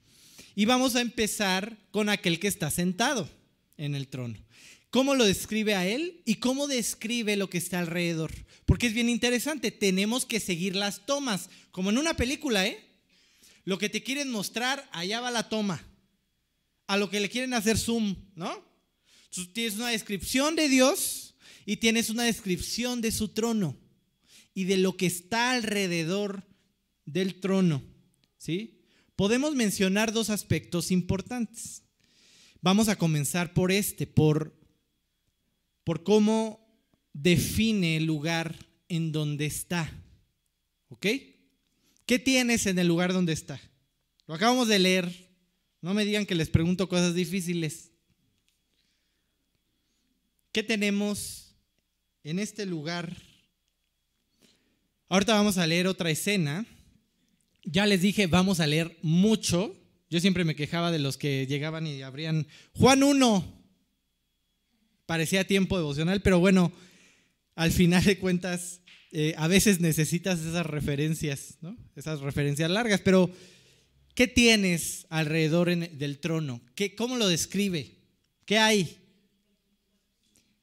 [0.56, 3.30] Y vamos a empezar con aquel que está sentado
[3.76, 4.36] en el trono.
[4.90, 8.32] ¿Cómo lo describe a él y cómo describe lo que está alrededor?
[8.66, 12.84] Porque es bien interesante, tenemos que seguir las tomas, como en una película, ¿eh?
[13.64, 15.84] Lo que te quieren mostrar, allá va la toma.
[16.88, 18.66] a lo que le quieren hacer zoom, ¿no?
[19.52, 21.27] Tienes una descripción de Dios
[21.68, 23.76] y tienes una descripción de su trono
[24.54, 26.48] y de lo que está alrededor
[27.04, 27.82] del trono,
[28.38, 28.80] ¿sí?
[29.16, 31.82] Podemos mencionar dos aspectos importantes.
[32.62, 34.58] Vamos a comenzar por este, por,
[35.84, 36.66] por cómo
[37.12, 38.56] define el lugar
[38.88, 39.92] en donde está.
[40.88, 41.06] ¿Ok?
[42.06, 43.60] ¿Qué tienes en el lugar donde está?
[44.26, 45.34] Lo acabamos de leer.
[45.82, 47.90] No me digan que les pregunto cosas difíciles.
[50.50, 51.47] ¿Qué tenemos
[52.28, 53.16] en este lugar?
[55.08, 56.66] Ahorita vamos a leer otra escena.
[57.64, 59.74] Ya les dije, vamos a leer mucho.
[60.10, 63.62] Yo siempre me quejaba de los que llegaban y abrían Juan 1.
[65.06, 66.70] Parecía tiempo devocional, pero bueno,
[67.54, 71.78] al final de cuentas, eh, a veces necesitas esas referencias, ¿no?
[71.96, 73.30] esas referencias largas, pero
[74.14, 76.60] ¿qué tienes alrededor del trono?
[76.74, 77.96] ¿Qué, ¿Cómo lo describe?
[78.44, 78.98] ¿Qué hay?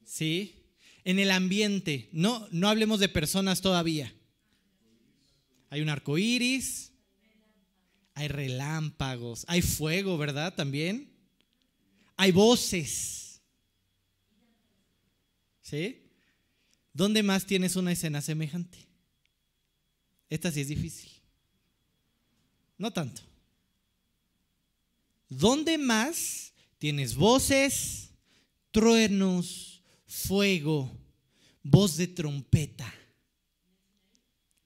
[0.05, 0.64] ¿Sí?
[1.05, 4.13] En el ambiente, no, no hablemos de personas todavía.
[5.69, 6.91] Hay un arco iris,
[8.15, 10.55] hay relámpagos, hay fuego, ¿verdad?
[10.55, 11.13] También.
[12.17, 13.41] Hay voces.
[15.61, 16.01] ¿Sí?
[16.91, 18.87] ¿Dónde más tienes una escena semejante?
[20.29, 21.11] Esta sí es difícil.
[22.77, 23.21] No tanto.
[25.29, 28.11] ¿Dónde más tienes voces,
[28.71, 29.74] truenos,
[30.05, 30.91] fuego,
[31.63, 32.93] voz de trompeta?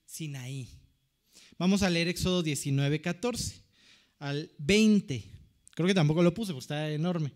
[0.06, 0.68] Sinaí.
[1.58, 3.62] Vamos a leer Éxodo 19, 14
[4.18, 5.24] al 20.
[5.74, 7.32] Creo que tampoco lo puse, porque está enorme.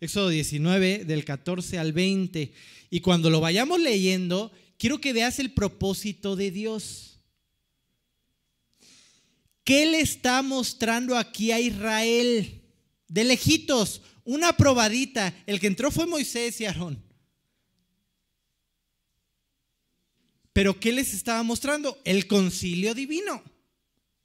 [0.00, 2.52] Éxodo 19, del 14 al 20.
[2.90, 7.20] Y cuando lo vayamos leyendo, quiero que veas el propósito de Dios.
[9.62, 12.62] ¿Qué le está mostrando aquí a Israel?
[13.08, 15.34] De lejitos, una probadita.
[15.46, 17.09] El que entró fue Moisés y Aarón.
[20.60, 21.98] Pero ¿qué les estaba mostrando?
[22.04, 23.42] El concilio divino.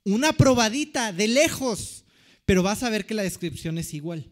[0.04, 2.04] Una probadita de lejos.
[2.43, 4.30] Pero vas a ver que la descripción es igual.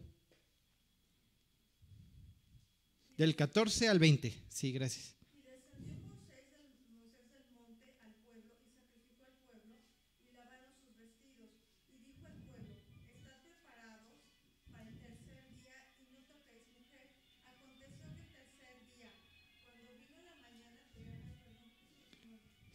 [3.16, 4.34] Del 14 al 20.
[4.50, 5.13] Sí, gracias.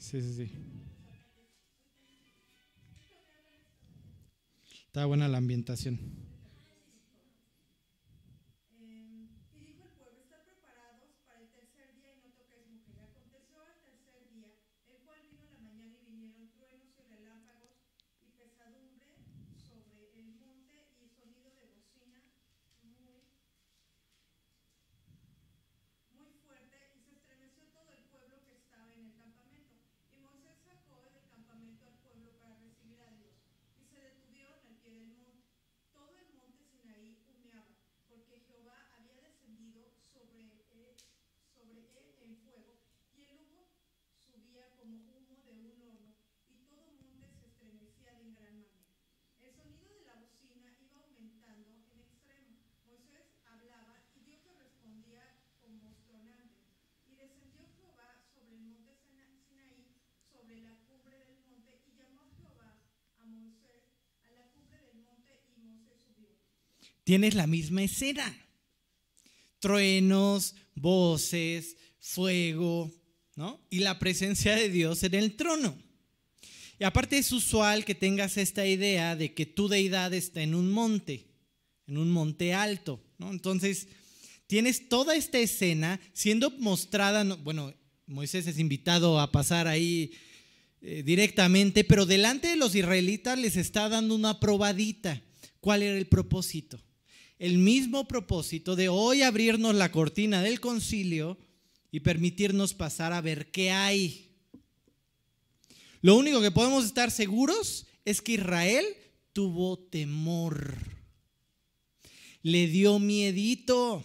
[0.09, 0.49] Sí, sí, sí.
[4.87, 5.99] Está buena la ambientación.
[8.81, 12.99] Eh, y dijo el pueblo, estad preparados para el tercer día y no toquéis mujer.
[13.05, 14.49] Aconteció al tercer día,
[14.89, 17.77] el cual vino la mañana y vinieron truenos y relámpagos
[18.25, 19.13] y pesadumbre
[19.61, 22.25] sobre el monte y sonido de bocina
[22.83, 23.29] muy,
[26.17, 29.77] muy fuerte y se estremeció todo el pueblo que estaba en el campamento.
[30.11, 33.37] Y Moisés sacó del campamento al pueblo para recibir a Dios
[33.79, 35.45] y se detuvieron al pie del monte.
[35.93, 37.77] Todo el monte Sinaí humeaba,
[38.09, 40.97] porque Jehová había descendido sobre él,
[41.55, 42.75] sobre él en fuego,
[43.15, 43.69] y el humo
[44.27, 46.15] subía como humo de un horno,
[46.49, 48.91] y todo monte se estremecía de en gran manera.
[49.39, 52.59] El sonido de la bocina iba aumentando en extremo.
[52.87, 55.25] Moisés hablaba, y Dios le respondía
[55.61, 56.59] con voz tronante.
[57.07, 59.95] Y descendió Jehová sobre el monte Sina- Sinaí,
[60.31, 62.77] sobre la cumbre del monte, y llamó a Jehová
[63.19, 63.83] a Moisés
[64.23, 66.31] a la cumbre del monte, y Moisés subió.
[67.05, 68.37] Tienes la misma escena.
[69.61, 72.91] Truenos, voces, fuego,
[73.35, 73.61] ¿no?
[73.71, 75.77] Y la presencia de Dios en el trono.
[76.79, 80.71] Y aparte es usual que tengas esta idea de que tu deidad está en un
[80.71, 81.27] monte,
[81.89, 83.31] en un monte alto, ¿no?
[83.33, 83.89] Entonces,
[84.47, 87.75] tienes toda esta escena siendo mostrada, no- bueno,
[88.07, 90.13] Moisés es invitado a pasar ahí
[90.81, 95.21] eh, directamente, pero delante de los israelitas les está dando una probadita.
[95.69, 96.81] ¿Cuál era el propósito?
[97.39, 101.37] El mismo propósito de hoy abrirnos la cortina del concilio
[101.91, 104.31] y permitirnos pasar a ver qué hay.
[106.01, 108.87] Lo único que podemos estar seguros es que Israel
[109.35, 110.75] tuvo temor.
[112.41, 114.03] Le dio miedito.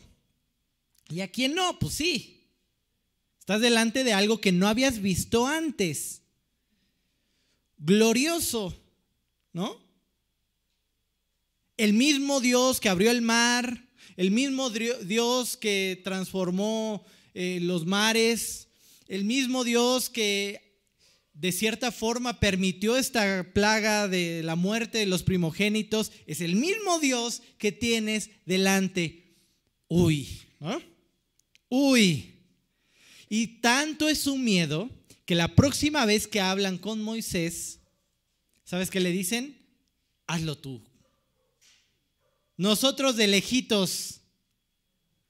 [1.09, 1.79] ¿Y a quién no?
[1.79, 2.49] Pues sí.
[3.39, 6.23] Estás delante de algo que no habías visto antes.
[7.77, 8.77] Glorioso,
[9.53, 9.82] ¿no?
[11.83, 18.69] El mismo Dios que abrió el mar, el mismo Dios que transformó eh, los mares,
[19.09, 20.79] el mismo Dios que
[21.33, 26.99] de cierta forma permitió esta plaga de la muerte de los primogénitos, es el mismo
[26.99, 29.35] Dios que tienes delante.
[29.89, 30.79] Uy, ¿ah?
[31.67, 32.45] uy.
[33.27, 34.89] Y tanto es su miedo
[35.25, 37.81] que la próxima vez que hablan con Moisés,
[38.63, 39.57] ¿sabes qué le dicen?
[40.27, 40.81] Hazlo tú.
[42.57, 44.21] Nosotros de lejitos.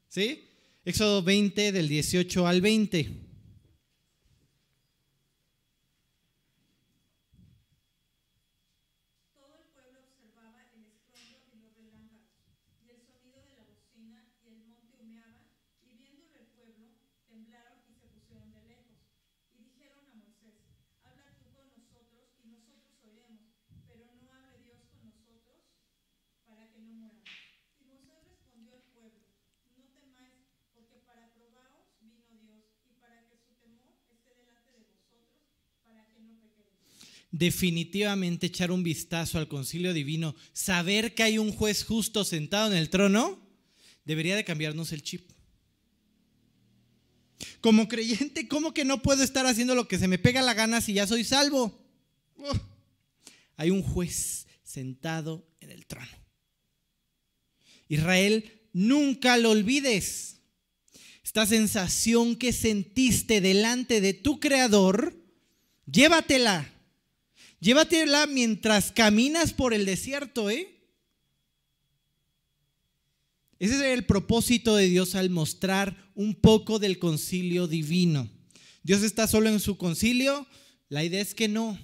[0.10, 0.50] ¿Sí?
[0.86, 3.04] Éxodo 20 del 18 al 20.
[9.34, 12.28] Todo el pueblo observaba el estruendo y los relámpagos,
[12.84, 15.48] y el sonido de la bocina, y el monte humeaba,
[15.88, 16.92] y viéndolo el pueblo,
[17.30, 19.00] temblaron y se pusieron de lejos.
[19.56, 20.60] Y dijeron a Moisés,
[21.02, 23.56] habla tú con nosotros, y nosotros oiremos,
[23.88, 25.64] pero no hable Dios con nosotros,
[26.46, 27.32] para que no moramos.
[27.80, 29.32] Y Moisés respondió al pueblo,
[29.80, 30.44] no temáis,
[30.76, 35.48] porque para probaros vino Dios, y para que su temor esté delante de vosotros,
[35.84, 37.23] para que no pequéis.
[37.34, 42.78] Definitivamente echar un vistazo al concilio divino, saber que hay un juez justo sentado en
[42.78, 43.42] el trono,
[44.06, 45.32] debería de cambiarnos el chip.
[47.60, 50.80] Como creyente, ¿cómo que no puedo estar haciendo lo que se me pega la gana
[50.80, 51.84] si ya soy salvo?
[53.58, 56.08] Hay un juez sentado en el trono.
[57.88, 60.38] Israel, nunca lo olvides.
[61.24, 65.20] Esta sensación que sentiste delante de tu creador,
[65.88, 66.73] llévatela.
[67.64, 70.82] Llévatela mientras caminas por el desierto, ¿eh?
[73.58, 78.30] Ese es el propósito de Dios al mostrar un poco del concilio divino.
[78.84, 80.46] Dios está solo en su concilio,
[80.90, 81.80] la idea es que no.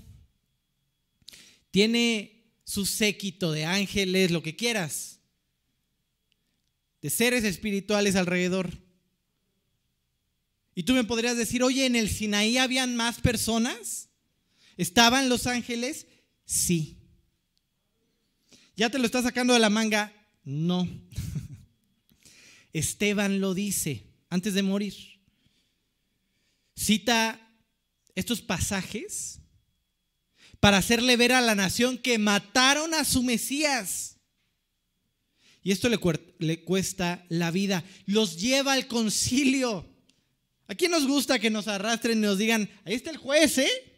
[1.72, 5.22] Tiene su séquito de ángeles, lo que quieras,
[7.02, 8.70] de seres espirituales alrededor.
[10.76, 14.09] Y tú me podrías decir, oye, en el Sinaí habían más personas.
[14.80, 16.08] ¿Estaban los ángeles?
[16.46, 16.98] Sí.
[18.78, 20.14] ¿Ya te lo está sacando de la manga?
[20.46, 20.88] No.
[22.74, 24.96] Esteban lo dice antes de morir.
[26.78, 27.46] Cita
[28.16, 29.42] estos pasajes
[30.62, 34.16] para hacerle ver a la nación que mataron a su Mesías.
[35.62, 36.00] Y esto le,
[36.38, 37.84] le cuesta la vida.
[38.06, 39.94] Los lleva al concilio.
[40.70, 43.89] ¿A quién nos gusta que nos arrastren y nos digan, ahí está el juez, ¿eh?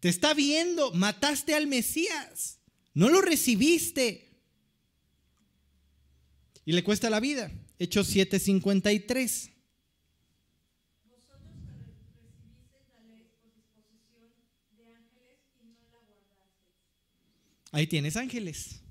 [0.00, 2.60] Te está viendo, mataste al Mesías,
[2.94, 4.24] no lo recibiste.
[6.64, 7.50] Y le cuesta la vida.
[7.78, 9.50] Hechos 7:53.
[11.08, 14.30] Vosotros que re- recibisteis la ley por disposición
[14.76, 16.76] de ángeles y no la guardasteis.
[17.72, 18.82] Ahí tienes ángeles,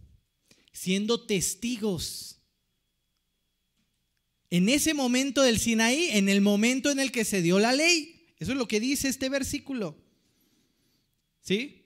[0.74, 2.42] siendo testigos.
[4.50, 8.34] En ese momento del Sinaí, en el momento en el que se dio la ley.
[8.40, 9.98] Eso es lo que dice este versículo.
[11.48, 11.86] ¿Sí?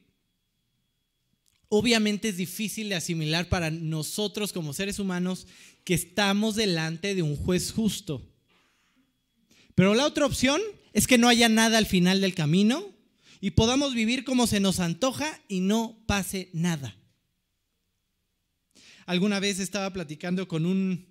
[1.70, 5.46] Obviamente es difícil de asimilar para nosotros como seres humanos
[5.84, 8.28] que estamos delante de un juez justo.
[9.76, 10.60] Pero la otra opción
[10.94, 12.92] es que no haya nada al final del camino
[13.40, 16.98] y podamos vivir como se nos antoja y no pase nada.
[19.06, 21.08] Alguna vez estaba platicando con un,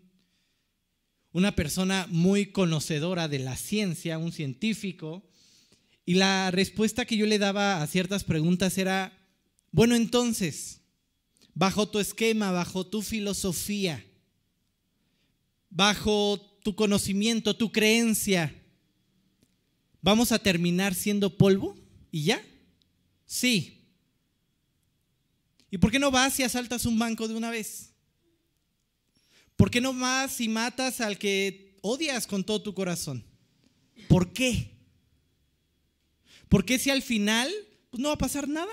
[1.30, 5.29] una persona muy conocedora de la ciencia, un científico,
[6.10, 9.16] y la respuesta que yo le daba a ciertas preguntas era,
[9.70, 10.80] bueno, entonces,
[11.54, 14.04] bajo tu esquema, bajo tu filosofía,
[15.68, 18.52] bajo tu conocimiento, tu creencia,
[20.02, 21.78] ¿vamos a terminar siendo polvo
[22.10, 22.44] y ya?
[23.24, 23.86] Sí.
[25.70, 27.92] ¿Y por qué no vas y asaltas un banco de una vez?
[29.54, 33.24] ¿Por qué no vas y matas al que odias con todo tu corazón?
[34.08, 34.69] ¿Por qué?
[36.50, 37.48] ¿Por qué si al final
[37.90, 38.72] pues no va a pasar nada?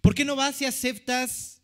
[0.00, 1.60] ¿Por qué no vas y aceptas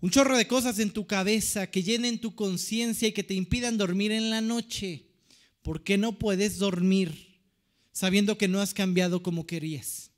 [0.00, 3.76] un chorro de cosas en tu cabeza que llenen tu conciencia y que te impidan
[3.76, 5.06] dormir en la noche?
[5.62, 7.40] ¿Por qué no puedes dormir
[7.90, 10.12] sabiendo que no has cambiado como querías?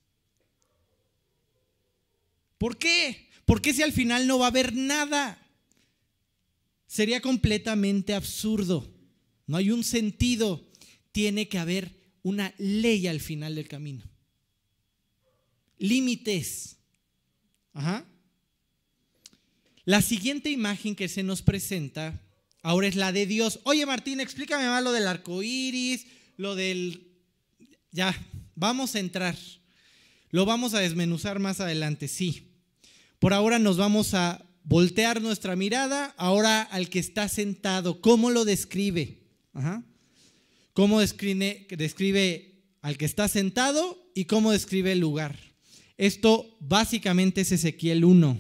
[2.59, 3.31] ¿Por qué?
[3.47, 5.39] ¿Por qué si al final no va a haber nada?
[6.87, 8.87] Sería completamente absurdo.
[9.47, 10.69] No hay un sentido.
[11.11, 14.05] Tiene que haber una ley al final del camino.
[15.79, 16.77] Límites.
[17.73, 18.07] Ajá.
[19.85, 22.23] La siguiente imagen que se nos presenta
[22.63, 23.61] ahora es la de Dios.
[23.65, 26.07] Oye, Martín, explícame más lo del arco iris,
[26.37, 27.09] lo del.
[27.91, 28.15] Ya,
[28.55, 29.37] vamos a entrar.
[30.31, 32.53] Lo vamos a desmenuzar más adelante, sí.
[33.19, 38.01] Por ahora nos vamos a voltear nuestra mirada ahora al que está sentado.
[38.01, 39.19] ¿Cómo lo describe?
[39.53, 39.83] Ajá.
[40.73, 45.39] Cómo describe, describe al que está sentado y cómo describe el lugar.
[45.97, 48.39] Esto básicamente es Ezequiel 1.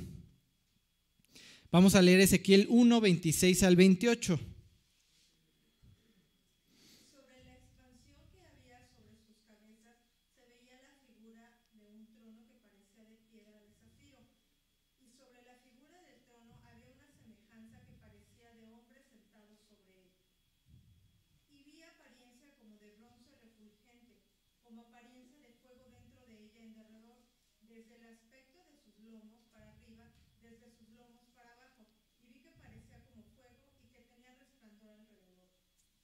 [1.70, 4.38] Vamos a leer Ezequiel 1, 26 al 28.
[7.10, 9.96] Sobre la expansión que había sobre sus cabezas
[10.36, 14.20] se veía la figura de un trono que parecía de piedra de zafiro.
[15.00, 19.96] Y sobre la figura del trono había una semejanza que parecía de hombre sentado sobre
[19.96, 20.12] él.
[21.48, 24.28] Y vi apariencia como de bronce refulgente,
[24.60, 27.20] como apariencia de fuego dentro de ella en derredor,
[27.64, 30.12] desde el aspecto de sus lomos para arriba,
[30.44, 31.88] desde sus lomos para abajo.
[32.20, 35.48] Y vi que parecía como fuego y que tenía resplandor alrededor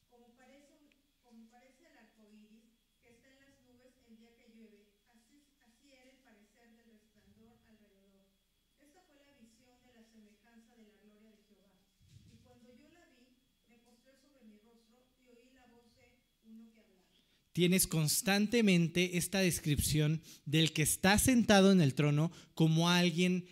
[0.09, 0.89] como parece, un-
[1.23, 2.65] como parece el arco iris
[3.03, 6.89] que está en las nubes el día que llueve, así, así era el parecer del
[6.99, 8.27] resplandor alrededor.
[8.81, 11.73] Esta fue la visión de la semejanza de la gloria de Jehová.
[12.33, 13.37] Y cuando yo la vi,
[13.69, 14.59] me postré sobre mi
[15.27, 16.13] oí la voz de.
[17.53, 23.47] Tienes constantemente esta descripción del que está sentado en el trono como alguien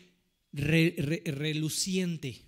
[0.53, 2.43] re- re- reluciente.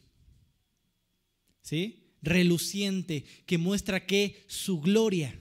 [1.63, 2.15] ¿Sí?
[2.23, 5.39] Reluciente, que muestra que su gloria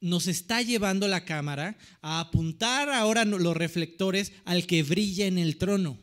[0.00, 5.56] nos está llevando la cámara a apuntar ahora los reflectores al que brilla en el
[5.56, 5.98] trono,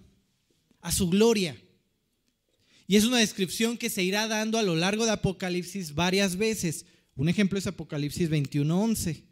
[0.82, 1.56] a su gloria.
[2.88, 6.86] Y es una descripción que se irá dando a lo largo de Apocalipsis varias veces.
[7.16, 9.24] Un ejemplo es Apocalipsis 21:11.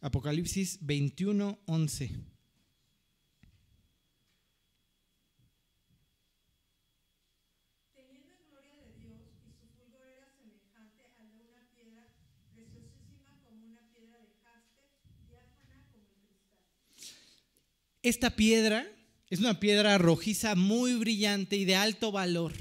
[0.00, 2.14] Apocalipsis 21:11.
[7.94, 12.06] Teniendo en gloria de Dios y su fulgor era semejante al de una piedra
[12.54, 14.86] preciosísima como una piedra de jaspe,
[15.28, 16.62] diáfana como el cristal.
[18.08, 18.90] Esta piedra
[19.28, 22.54] es una piedra rojiza muy brillante y de alto valor.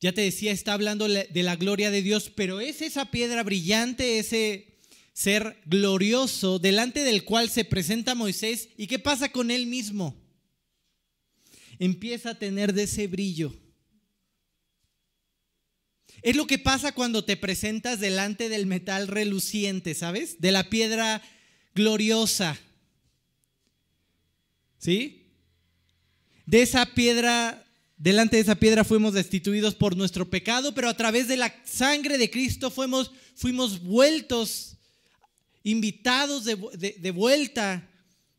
[0.00, 4.18] Ya te decía, está hablando de la gloria de Dios, pero es esa piedra brillante,
[4.18, 4.80] ese
[5.12, 8.70] ser glorioso delante del cual se presenta Moisés.
[8.76, 10.20] ¿Y qué pasa con él mismo?
[11.78, 13.54] Empieza a tener de ese brillo.
[16.22, 20.40] Es lo que pasa cuando te presentas delante del metal reluciente, ¿sabes?
[20.40, 21.22] De la piedra
[21.76, 22.58] gloriosa.
[24.80, 25.26] ¿Sí?
[26.46, 27.64] De esa piedra,
[27.98, 32.16] delante de esa piedra fuimos destituidos por nuestro pecado, pero a través de la sangre
[32.18, 34.78] de Cristo fuimos, fuimos vueltos,
[35.62, 37.86] invitados de, de- de vuelta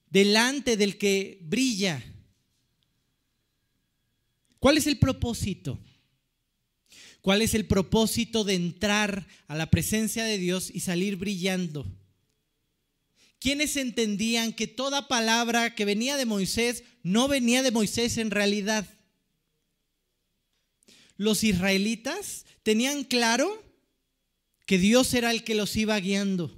[0.09, 2.03] delante del que brilla.
[4.59, 5.79] ¿Cuál es el propósito?
[7.21, 11.85] ¿Cuál es el propósito de entrar a la presencia de Dios y salir brillando?
[13.41, 18.87] ¿Quiénes entendían que toda palabra que venía de Moisés no venía de Moisés en realidad?
[21.17, 23.65] Los israelitas tenían claro
[24.67, 26.55] que Dios era el que los iba guiando,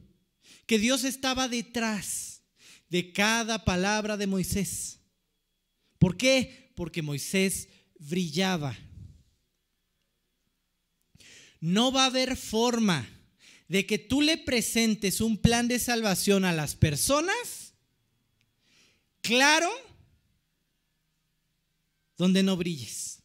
[0.66, 2.44] que Dios estaba detrás
[2.90, 5.00] de cada palabra de Moisés.
[6.00, 6.74] ¿Por qué?
[6.76, 8.78] Porque Moisés brillaba.
[11.62, 13.08] No va a haber forma
[13.74, 17.74] de que tú le presentes un plan de salvación a las personas,
[19.22, 19.68] claro,
[22.16, 23.24] donde no brilles.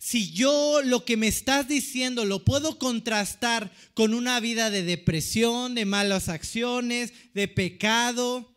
[0.00, 5.76] Si yo lo que me estás diciendo lo puedo contrastar con una vida de depresión,
[5.76, 8.52] de malas acciones, de pecado,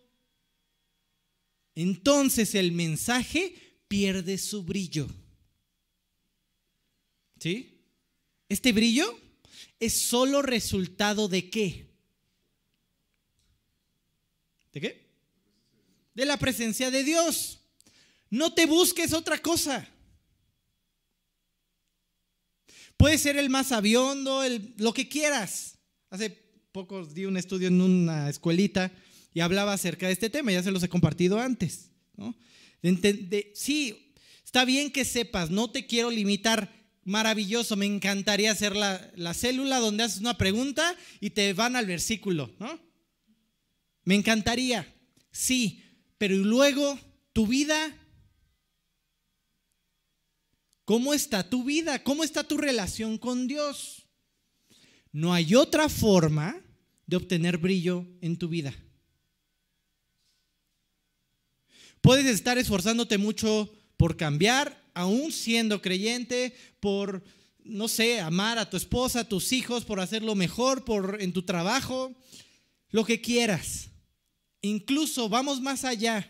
[1.76, 5.08] entonces el mensaje pierde su brillo.
[7.40, 7.71] ¿Sí?
[8.52, 9.18] Este brillo
[9.80, 11.90] es solo resultado de qué?
[14.74, 15.08] ¿De qué?
[16.14, 17.62] De la presencia de Dios.
[18.30, 19.88] No te busques otra cosa.
[22.98, 25.78] Puede ser el más aviondo, el, lo que quieras.
[26.10, 26.30] Hace
[26.74, 28.92] poco di un estudio en una escuelita
[29.34, 31.90] y hablaba acerca de este tema, ya se los he compartido antes.
[32.18, 32.36] ¿no?
[33.54, 39.34] Sí, está bien que sepas, no te quiero limitar, maravilloso, me encantaría hacer la, la
[39.34, 42.80] célula donde haces una pregunta y te van al versículo, ¿no?
[44.04, 44.94] Me encantaría,
[45.32, 45.84] sí,
[46.18, 47.00] pero ¿y luego
[47.34, 47.98] tu vida?
[50.86, 52.04] ¿Cómo está tu vida?
[52.04, 54.08] ¿Cómo está tu relación con Dios?
[55.12, 56.62] No hay otra forma
[57.06, 58.74] de obtener brillo en tu vida.
[62.02, 67.24] Puedes estar esforzándote mucho por cambiar, aún siendo creyente, por,
[67.64, 71.44] no sé, amar a tu esposa, a tus hijos, por hacerlo mejor, por en tu
[71.44, 72.14] trabajo,
[72.90, 73.90] lo que quieras.
[74.62, 76.30] Incluso vamos más allá.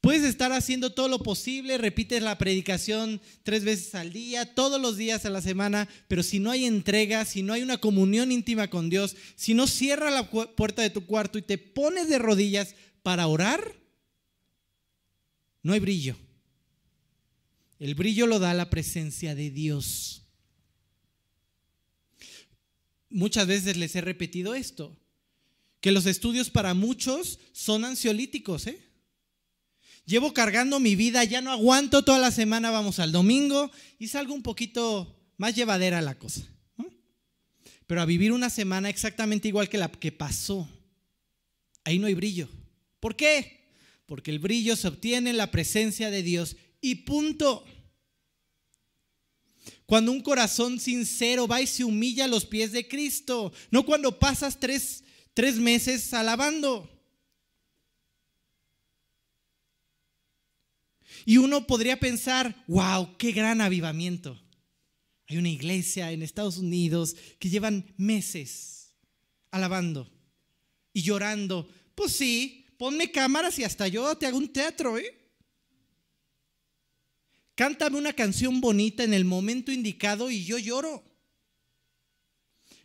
[0.00, 4.96] Puedes estar haciendo todo lo posible, repites la predicación tres veces al día, todos los
[4.96, 8.70] días a la semana, pero si no hay entrega, si no hay una comunión íntima
[8.70, 12.74] con Dios, si no cierra la puerta de tu cuarto y te pones de rodillas
[13.02, 13.76] para orar,
[15.62, 16.16] no hay brillo.
[17.80, 20.26] El brillo lo da la presencia de Dios.
[23.08, 24.96] Muchas veces les he repetido esto,
[25.80, 28.86] que los estudios para muchos son ansiolíticos, ¿eh?
[30.04, 34.34] Llevo cargando mi vida, ya no aguanto toda la semana, vamos al domingo y salgo
[34.34, 36.42] un poquito más llevadera la cosa.
[37.86, 40.68] Pero a vivir una semana exactamente igual que la que pasó,
[41.84, 42.48] ahí no hay brillo.
[43.00, 43.68] ¿Por qué?
[44.04, 47.64] Porque el brillo se obtiene en la presencia de Dios y punto.
[49.86, 54.18] Cuando un corazón sincero va y se humilla a los pies de Cristo, no cuando
[54.18, 55.02] pasas tres,
[55.34, 56.88] tres meses alabando.
[61.26, 64.40] Y uno podría pensar, wow, qué gran avivamiento.
[65.26, 68.94] Hay una iglesia en Estados Unidos que llevan meses
[69.50, 70.10] alabando
[70.92, 71.68] y llorando.
[71.94, 75.19] Pues sí, ponme cámaras y hasta yo te hago un teatro, ¿eh?
[77.60, 81.04] Cántame una canción bonita en el momento indicado y yo lloro.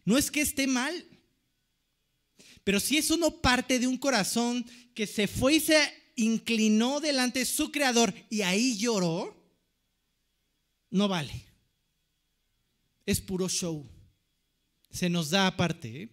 [0.04, 1.08] No es que esté mal,
[2.66, 5.78] pero si eso no parte de un corazón que se fue y se
[6.18, 9.42] inclinó delante de su creador y ahí lloró,
[10.90, 11.46] no vale.
[13.06, 13.90] Es puro show.
[14.92, 16.02] Se nos da aparte.
[16.02, 16.10] ¿eh?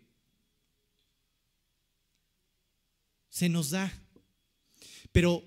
[3.28, 3.92] Se nos da.
[5.10, 5.42] Pero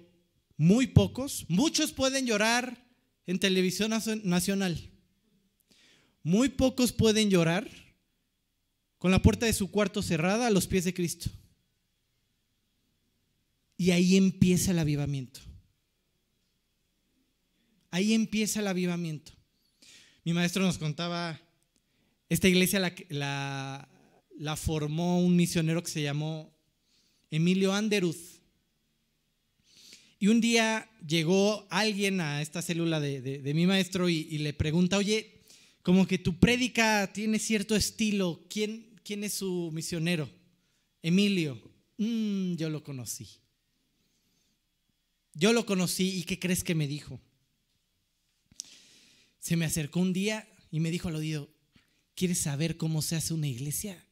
[0.57, 2.84] muy pocos, muchos pueden llorar
[3.27, 3.91] en televisión
[4.23, 4.91] nacional.
[6.23, 7.69] Muy pocos pueden llorar
[8.97, 11.29] con la puerta de su cuarto cerrada a los pies de Cristo.
[13.77, 15.41] Y ahí empieza el avivamiento.
[17.91, 19.31] Ahí empieza el avivamiento.
[20.23, 21.39] Mi maestro nos contaba,
[22.29, 23.87] esta iglesia la,
[24.57, 26.51] formó un misionero que se llamó
[27.29, 28.34] Emilio Anderuz.
[30.25, 35.43] Y un día llegó alguien a esta célula de, mi maestro y, le pregunta, oye,
[35.83, 40.27] como que tu prédica tiene cierto estilo, ¿quién, quién es su misionero?
[41.03, 41.61] Emilio,
[41.99, 43.29] mm, yo lo conocí.
[45.35, 47.21] Yo lo conocí y ¿qué crees que me dijo?
[49.39, 51.53] Se me acercó un día y me dijo al oído,
[52.15, 54.03] ¿quieres saber cómo se hace una iglesia?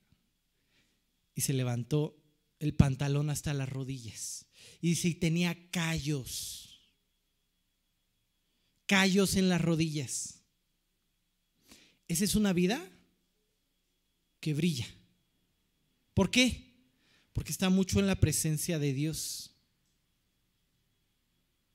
[1.33, 2.15] Y se levantó
[2.59, 4.45] el pantalón hasta las rodillas.
[4.83, 6.77] Y y tenía callos,
[8.85, 10.41] callos en las rodillas.
[12.09, 12.85] Esa es una vida
[14.41, 14.85] que brilla.
[16.13, 16.73] ¿Por qué?
[17.31, 19.55] Porque está mucho en la presencia de Dios.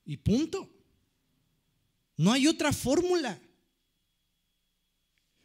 [0.05, 0.69] Y punto.
[2.15, 3.41] No hay otra fórmula.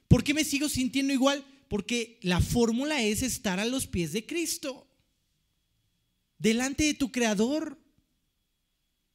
[0.06, 1.42] ¿Por qué me sigo sintiendo igual?
[1.70, 4.83] Porque la fórmula es estar a los pies de Cristo,
[6.44, 7.80] delante de tu Creador,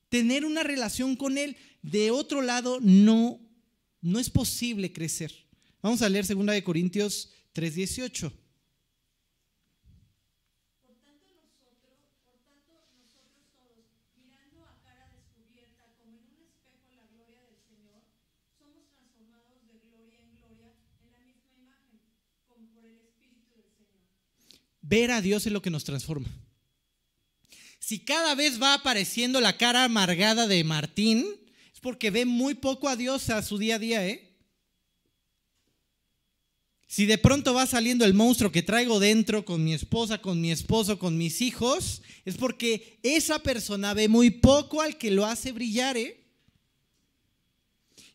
[0.10, 1.58] tener una relación con Él.
[1.84, 3.40] De otro lado, no,
[4.02, 5.32] no es posible crecer.
[5.84, 8.34] Vamos a leer 2 Corintios 3:18.
[24.82, 26.28] Ver a Dios es lo que nos transforma.
[27.90, 31.26] Si cada vez va apareciendo la cara amargada de Martín,
[31.74, 34.38] es porque ve muy poco a Dios a su día a día, ¿eh?
[36.86, 40.52] Si de pronto va saliendo el monstruo que traigo dentro con mi esposa, con mi
[40.52, 45.52] esposo, con mis hijos, es porque esa persona ve muy poco al que lo hace
[45.52, 46.24] brillar, ¿eh?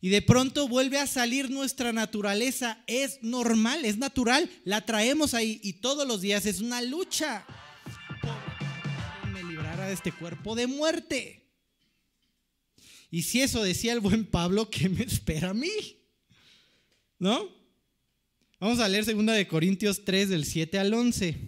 [0.00, 2.78] y de pronto vuelve a salir nuestra naturaleza.
[2.86, 7.44] Es normal, es natural, la traemos ahí y todos los días es una lucha.
[9.84, 11.46] De este cuerpo de muerte.
[13.10, 15.70] Y si eso decía el buen Pablo, ¿qué me espera a mí?
[17.18, 17.48] ¿No?
[18.58, 21.38] Vamos a leer 2 de Corintios 3 del 7 al 11.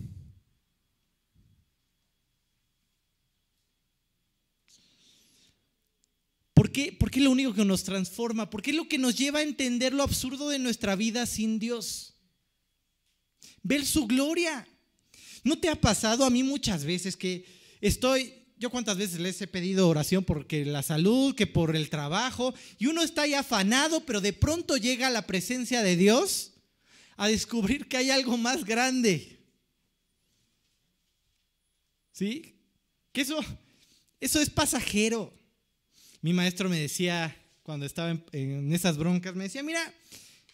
[6.52, 6.94] ¿Por qué?
[6.98, 9.94] Porque es lo único que nos transforma, porque es lo que nos lleva a entender
[9.94, 12.14] lo absurdo de nuestra vida sin Dios.
[13.62, 14.68] Ver su gloria.
[15.42, 19.46] ¿No te ha pasado a mí muchas veces que estoy, yo cuántas veces les he
[19.46, 24.20] pedido oración porque la salud, que por el trabajo, y uno está ahí afanado, pero
[24.20, 26.52] de pronto llega a la presencia de Dios
[27.16, 29.40] a descubrir que hay algo más grande.
[32.12, 32.54] ¿Sí?
[33.12, 33.38] Que eso
[34.20, 35.32] Eso es pasajero.
[36.22, 39.94] Mi maestro me decía, cuando estaba en, en esas broncas, me decía, mira,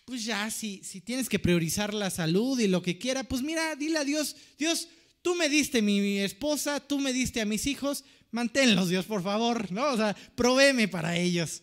[0.05, 3.77] pues ya, si, si tienes que priorizar la salud y lo que quiera, pues mira,
[3.77, 4.89] dile a Dios, Dios,
[5.23, 9.71] tú me diste mi, esposa, tú me diste a mis hijos, manténlos, Dios, por favor,
[9.73, 9.93] ¿no?
[9.93, 11.63] O sea, provéeme para ellos.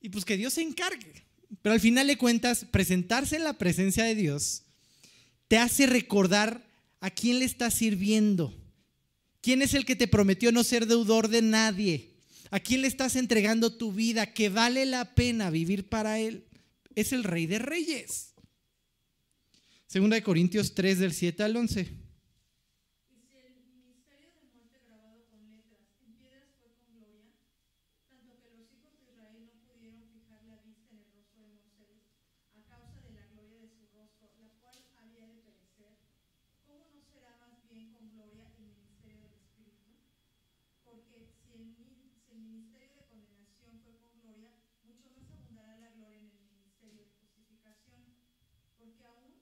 [0.00, 1.24] Y pues que Dios se encargue.
[1.62, 4.62] Pero al final de cuentas, presentarse en la presencia de Dios
[5.48, 6.66] te hace recordar
[7.00, 8.52] a quién le estás sirviendo.
[9.40, 12.10] ¿Quién es el que te prometió no ser deudor de nadie?
[12.50, 16.44] ¿A quién le estás entregando tu vida que vale la pena vivir para Él?
[16.94, 18.32] Es el Rey de Reyes.
[19.86, 21.80] Segunda de Corintios 3 del 7 al 11.
[21.82, 21.86] Y
[23.20, 27.30] si el ministerio de muerte grabado con letras en piedras fue con gloria,
[28.08, 31.52] tanto que los hijos de Israel no pudieron fijar la vista en el rostro de
[31.54, 32.00] Moisés
[32.54, 35.94] a causa de la gloria de su rostro, la cual había de perecer,
[36.66, 39.94] ¿cómo no será más bien con gloria el ministerio del Espíritu?
[40.82, 44.50] Porque si el, mi- si el ministerio de condenación fue con gloria,
[44.82, 48.02] mucho más abundará la gloria en el ministerio de justificación.
[48.74, 49.38] Porque aún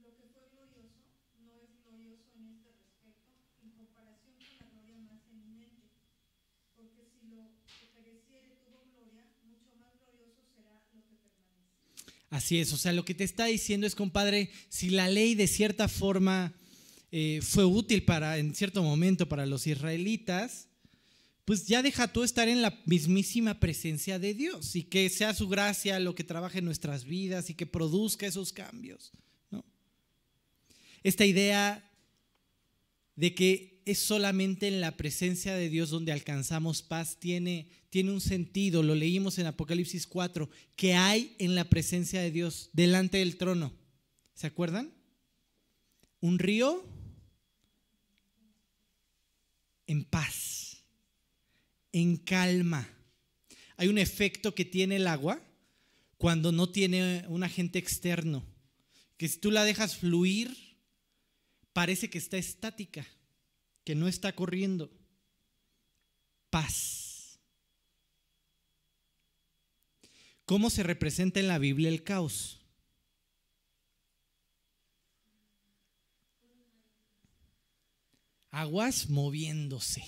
[0.00, 1.04] lo que fue glorioso
[1.44, 3.30] no es glorioso en este respecto
[3.62, 5.92] en comparación con la gloria más eminente.
[6.76, 12.24] Porque si lo que pereciere tuvo gloria, mucho más glorioso será lo que permanece.
[12.30, 15.46] Así es, o sea, lo que te está diciendo es, compadre, si la ley de
[15.46, 16.54] cierta forma
[17.12, 20.68] eh, fue útil para, en cierto momento para los israelitas,
[21.44, 25.48] pues ya deja tú estar en la mismísima presencia de Dios y que sea su
[25.48, 29.12] gracia lo que trabaje en nuestras vidas y que produzca esos cambios.
[29.50, 29.64] ¿no?
[31.02, 31.88] Esta idea
[33.14, 38.20] de que es solamente en la presencia de Dios donde alcanzamos paz tiene, tiene un
[38.20, 43.36] sentido, lo leímos en Apocalipsis 4, que hay en la presencia de Dios delante del
[43.36, 43.72] trono.
[44.34, 44.92] ¿Se acuerdan?
[46.20, 46.84] Un río
[49.86, 50.82] en paz,
[51.92, 52.88] en calma.
[53.76, 55.42] Hay un efecto que tiene el agua
[56.16, 58.44] cuando no tiene un agente externo,
[59.18, 60.56] que si tú la dejas fluir,
[61.72, 63.06] parece que está estática,
[63.84, 64.90] que no está corriendo.
[66.50, 67.38] Paz.
[70.46, 72.60] ¿Cómo se representa en la Biblia el caos?
[78.50, 80.04] Aguas moviéndose.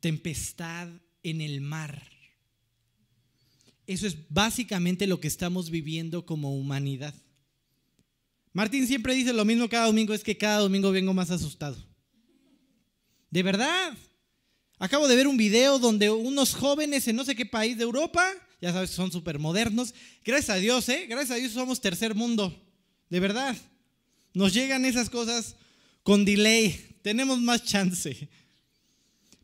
[0.00, 0.88] Tempestad
[1.22, 2.10] en el mar.
[3.86, 7.14] Eso es básicamente lo que estamos viviendo como humanidad.
[8.52, 11.76] Martín siempre dice lo mismo cada domingo, es que cada domingo vengo más asustado.
[13.30, 13.96] De verdad.
[14.78, 18.26] Acabo de ver un video donde unos jóvenes en no sé qué país de Europa,
[18.62, 19.94] ya sabes, son súper modernos.
[20.24, 21.06] Gracias a Dios, ¿eh?
[21.06, 22.58] Gracias a Dios somos tercer mundo.
[23.10, 23.56] De verdad.
[24.32, 25.56] Nos llegan esas cosas
[26.02, 26.98] con delay.
[27.02, 28.28] Tenemos más chance.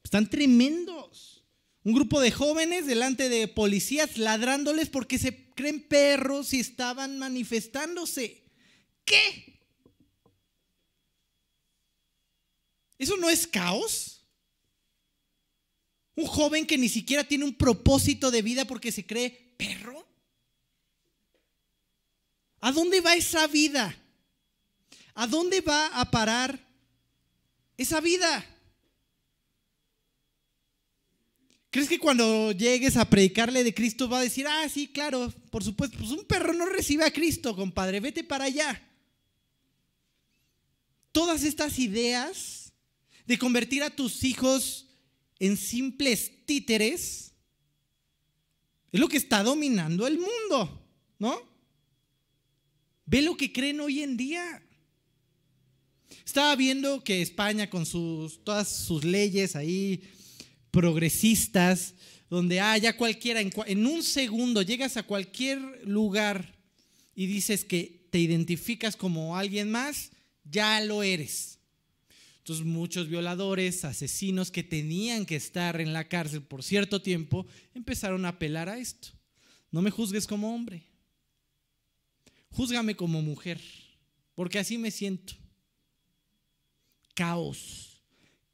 [0.02, 1.44] Están tremendos.
[1.82, 8.45] Un grupo de jóvenes delante de policías ladrándoles porque se creen perros y estaban manifestándose.
[9.06, 9.60] ¿Qué?
[12.98, 14.20] ¿Eso no es caos?
[16.16, 20.06] Un joven que ni siquiera tiene un propósito de vida porque se cree perro.
[22.60, 23.96] ¿A dónde va esa vida?
[25.14, 26.58] ¿A dónde va a parar
[27.76, 28.44] esa vida?
[31.70, 35.62] ¿Crees que cuando llegues a predicarle de Cristo va a decir, ah, sí, claro, por
[35.62, 38.82] supuesto, pues un perro no recibe a Cristo, compadre, vete para allá?
[41.16, 42.74] Todas estas ideas
[43.26, 44.86] de convertir a tus hijos
[45.38, 47.32] en simples títeres
[48.92, 50.86] es lo que está dominando el mundo,
[51.18, 51.40] ¿no?
[53.06, 54.62] Ve lo que creen hoy en día.
[56.22, 60.02] Estaba viendo que España con sus, todas sus leyes ahí
[60.70, 61.94] progresistas,
[62.28, 66.58] donde ah, ya cualquiera, en, cua- en un segundo llegas a cualquier lugar
[67.14, 70.10] y dices que te identificas como alguien más,
[70.50, 71.58] ya lo eres.
[72.38, 77.44] Entonces muchos violadores, asesinos que tenían que estar en la cárcel por cierto tiempo,
[77.74, 79.08] empezaron a apelar a esto.
[79.72, 80.84] No me juzgues como hombre,
[82.50, 83.60] júzgame como mujer,
[84.34, 85.34] porque así me siento.
[87.14, 88.00] Caos,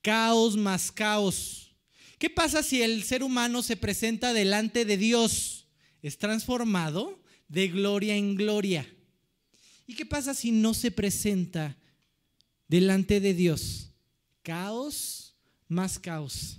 [0.00, 1.74] caos más caos.
[2.18, 5.66] ¿Qué pasa si el ser humano se presenta delante de Dios?
[6.00, 8.90] Es transformado de gloria en gloria.
[9.86, 11.76] ¿Y qué pasa si no se presenta
[12.72, 13.90] delante de Dios?
[14.40, 15.36] Caos
[15.68, 16.56] más caos.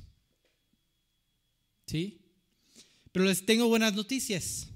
[1.87, 2.21] ¿Sí?
[3.11, 4.67] Pero les tengo buenas noticias.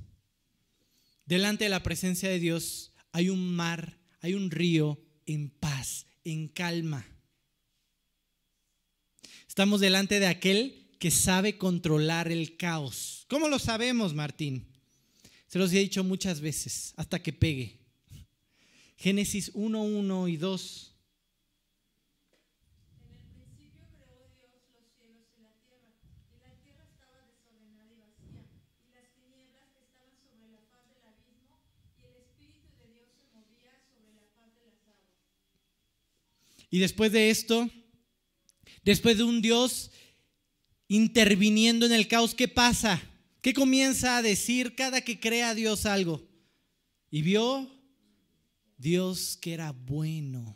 [1.27, 6.47] Delante de la presencia de Dios hay un mar, hay un río en paz, en
[6.47, 7.05] calma.
[9.47, 13.25] Estamos delante de aquel que sabe controlar el caos.
[13.29, 14.65] ¿Cómo lo sabemos, Martín?
[15.45, 17.77] Se los he dicho muchas veces, hasta que pegue.
[18.95, 20.93] Génesis 1, 1 y 2.
[22.97, 25.93] En el principio creó Dios los cielos y la tierra,
[26.33, 28.43] y la tierra estaba desordenada y vacía,
[28.83, 31.61] y las tinieblas estaban sobre la faz del abismo,
[32.01, 35.13] y el Espíritu de Dios se movía sobre la faz de las aguas.
[36.69, 37.69] Y después de esto,
[38.83, 39.91] después de un Dios
[40.87, 43.01] interviniendo en el caos, ¿qué pasa?
[43.41, 46.27] ¿Qué comienza a decir cada que crea Dios algo?
[47.09, 47.71] Y vio
[48.77, 50.55] Dios que era bueno.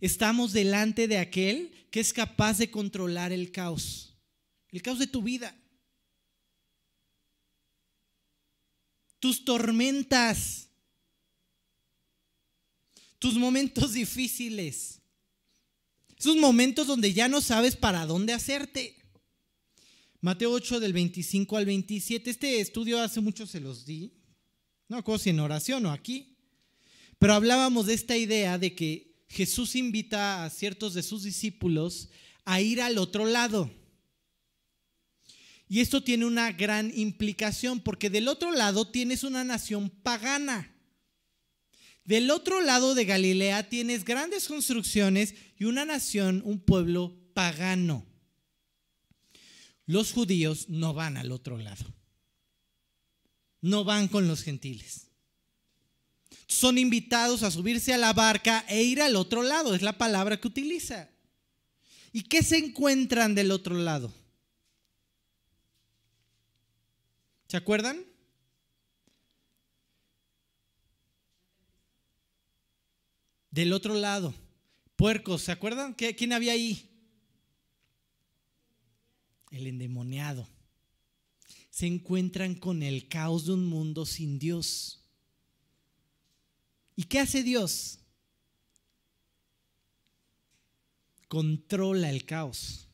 [0.00, 4.16] Estamos delante de aquel que es capaz de controlar el caos,
[4.70, 5.56] el caos de tu vida.
[9.20, 10.70] Tus tormentas,
[13.22, 15.00] tus momentos difíciles,
[16.18, 18.96] esos momentos donde ya no sabes para dónde hacerte.
[20.20, 24.12] Mateo 8 del 25 al 27, este estudio hace mucho se los di,
[24.88, 26.36] no recuerdo si en oración o aquí,
[27.20, 32.08] pero hablábamos de esta idea de que Jesús invita a ciertos de sus discípulos
[32.44, 33.70] a ir al otro lado.
[35.68, 40.71] Y esto tiene una gran implicación porque del otro lado tienes una nación pagana.
[42.04, 48.06] Del otro lado de Galilea tienes grandes construcciones y una nación, un pueblo pagano.
[49.86, 51.84] Los judíos no van al otro lado.
[53.60, 55.08] No van con los gentiles.
[56.48, 60.40] Son invitados a subirse a la barca e ir al otro lado, es la palabra
[60.40, 61.08] que utiliza.
[62.12, 64.12] ¿Y qué se encuentran del otro lado?
[67.48, 68.11] ¿Se acuerdan?
[73.52, 74.34] Del otro lado,
[74.96, 75.94] puercos, ¿se acuerdan?
[75.94, 76.90] ¿Qué- ¿Quién había ahí?
[79.50, 80.48] El endemoniado.
[81.70, 85.04] Se encuentran con el caos de un mundo sin Dios.
[86.96, 87.98] ¿Y qué hace Dios?
[91.28, 92.88] Controla el caos.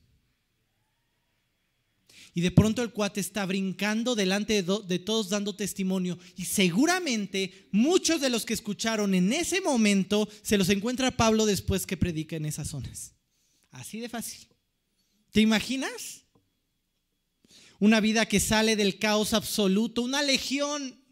[2.39, 6.21] Y de pronto el cuate está brincando delante de, do- de todos dando testimonio.
[6.37, 11.85] Y seguramente muchos de los que escucharon en ese momento se los encuentra Pablo después
[11.85, 13.13] que predica en esas zonas.
[13.73, 14.47] Así de fácil.
[15.33, 16.27] ¿Te imaginas?
[17.81, 21.03] Una vida que sale del caos absoluto, una legión.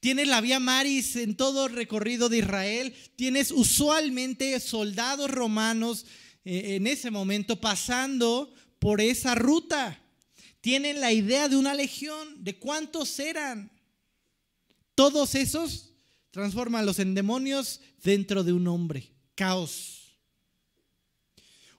[0.00, 2.94] Tienes la vía Maris en todo el recorrido de Israel.
[3.16, 6.06] Tienes usualmente soldados romanos
[6.46, 8.54] eh, en ese momento pasando
[8.86, 10.00] por esa ruta.
[10.60, 13.68] Tienen la idea de una legión, de cuántos eran.
[14.94, 15.92] Todos esos
[16.30, 19.10] transforman en demonios dentro de un hombre.
[19.34, 20.16] Caos.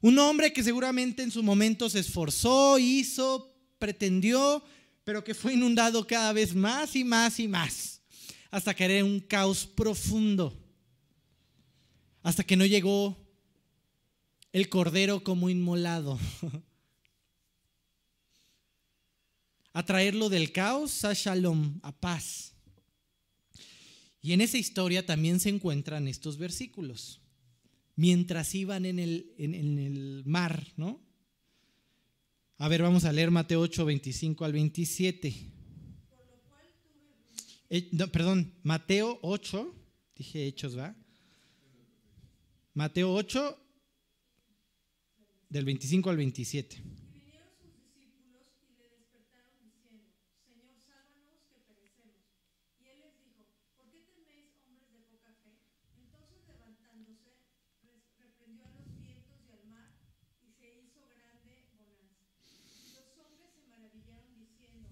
[0.01, 4.61] Un hombre que seguramente en su momento se esforzó, hizo, pretendió,
[5.05, 8.01] pero que fue inundado cada vez más y más y más,
[8.51, 10.61] hasta caer en un caos profundo,
[12.21, 13.15] hasta que no llegó
[14.51, 16.19] el cordero como inmolado,
[19.77, 22.53] a traerlo del caos a shalom, a paz.
[24.21, 27.21] Y en esa historia también se encuentran estos versículos
[27.95, 30.99] mientras iban en el, en, el mar, ¿no?
[32.57, 35.51] A ver, vamos a leer Mateo 8, 25 al 27.
[37.69, 39.75] Eh, perdón, Mateo 8,
[40.15, 40.95] dije hechos, ¿va?
[42.73, 43.57] Mateo 8,
[45.49, 46.77] del 25 al 27.
[46.77, 50.05] Y vinieron sus discípulos y le despertaron diciendo,
[50.45, 52.21] Señor, sálvanos que perecemos.
[52.79, 53.43] Y él les dijo,
[53.75, 55.55] ¿por qué teméis hombres de poca fe?
[55.97, 57.31] Entonces levantándose,
[57.83, 59.91] res- reprendió a los vientos y al mar,
[60.45, 62.27] y se hizo grande bonanza.
[62.85, 64.87] Y los hombres se maravillaron diciendo,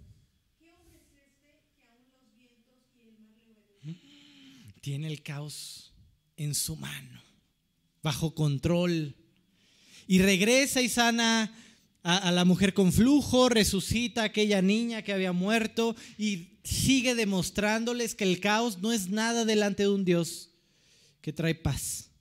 [0.58, 4.74] ¿qué hombre es este que aún los vientos y el mar le obedecen?
[4.86, 5.96] Tiene el caos
[6.38, 7.20] en su mano,
[8.04, 9.16] bajo control.
[10.06, 11.52] Y regresa y sana
[12.04, 18.14] a, la mujer con flujo, resucita a aquella niña que había muerto y sigue demostrándoles
[18.14, 20.52] que el caos no es nada delante de un Dios
[21.20, 22.12] que trae paz.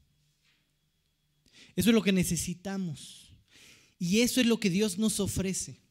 [1.76, 3.34] Eso es lo que necesitamos.
[3.98, 5.82] Y eso es lo que Dios nos ofrece.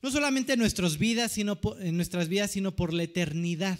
[0.00, 0.60] No solamente en
[0.98, 3.78] vidas, sino en nuestras vidas, sino por la eternidad.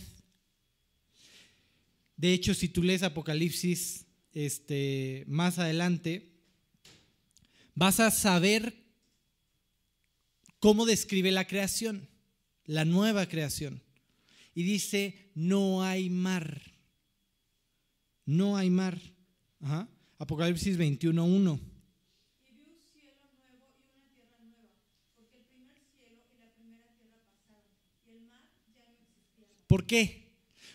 [2.22, 6.30] De hecho, si tú lees Apocalipsis este, más adelante,
[7.74, 8.76] vas a saber
[10.60, 12.08] cómo describe la creación,
[12.64, 13.82] la nueva creación.
[14.54, 16.62] Y dice, no hay mar.
[18.24, 19.00] No hay mar.
[19.58, 19.88] Ajá.
[20.18, 21.58] Apocalipsis 21.1.
[22.46, 24.78] Y vi un cielo nuevo y una tierra nueva,
[25.16, 27.74] porque el primer cielo y la primera tierra pasaron,
[28.06, 29.48] y el mar ya no existía.
[29.48, 29.66] más.
[29.66, 30.21] ¿Por qué?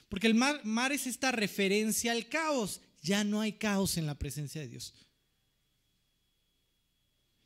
[0.10, 2.82] Porque el mar, es esta referencia al caos.
[3.02, 4.94] Ya no hay caos en la presencia de Dios.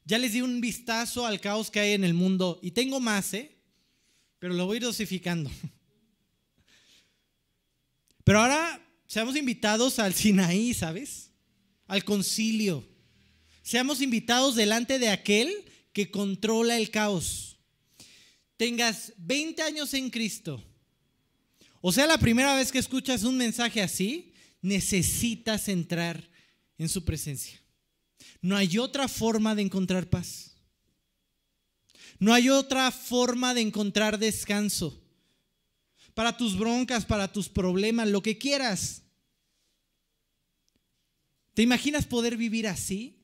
[0.05, 3.34] Ya les di un vistazo al caos que hay en el mundo y tengo más,
[3.34, 3.57] ¿eh?
[4.39, 5.51] Pero lo voy dosificando.
[8.24, 11.32] Pero ahora seamos invitados al Sinaí, ¿sabes?
[11.88, 12.88] Al concilio.
[13.62, 15.51] Seamos invitados delante de aquel
[15.93, 17.59] que controla el caos.
[18.57, 20.64] Tengas 20 años en Cristo.
[21.82, 26.30] O sea, la primera vez que escuchas un mensaje así, necesitas entrar
[26.78, 27.60] en su presencia.
[28.42, 30.56] No hay otra forma de encontrar paz.
[32.20, 35.02] No hay otra forma de encontrar descanso.
[36.14, 39.02] Para tus broncas, para tus problemas, lo que quieras.
[41.54, 43.18] ¿Te imaginas poder vivir así?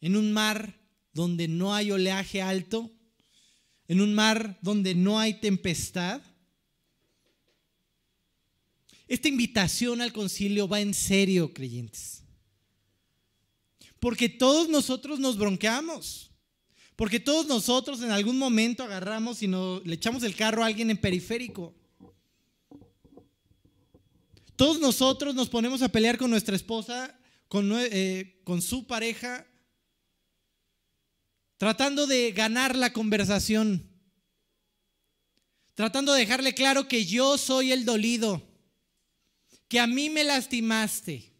[0.00, 0.78] En un mar
[1.12, 2.90] donde no hay oleaje alto,
[3.88, 6.20] en un mar donde no hay tempestad.
[9.08, 12.24] Esta invitación al concilio va en serio, creyentes.
[14.00, 16.30] Porque todos nosotros nos bronqueamos.
[16.96, 20.90] Porque todos nosotros en algún momento agarramos y nos, le echamos el carro a alguien
[20.90, 21.74] en periférico.
[24.56, 27.14] Todos nosotros nos ponemos a pelear con nuestra esposa,
[27.48, 29.46] con, eh, con su pareja,
[31.58, 33.86] tratando de ganar la conversación,
[35.74, 38.45] tratando de dejarle claro que yo soy el dolido,
[39.68, 41.32] que a mí me lastimaste.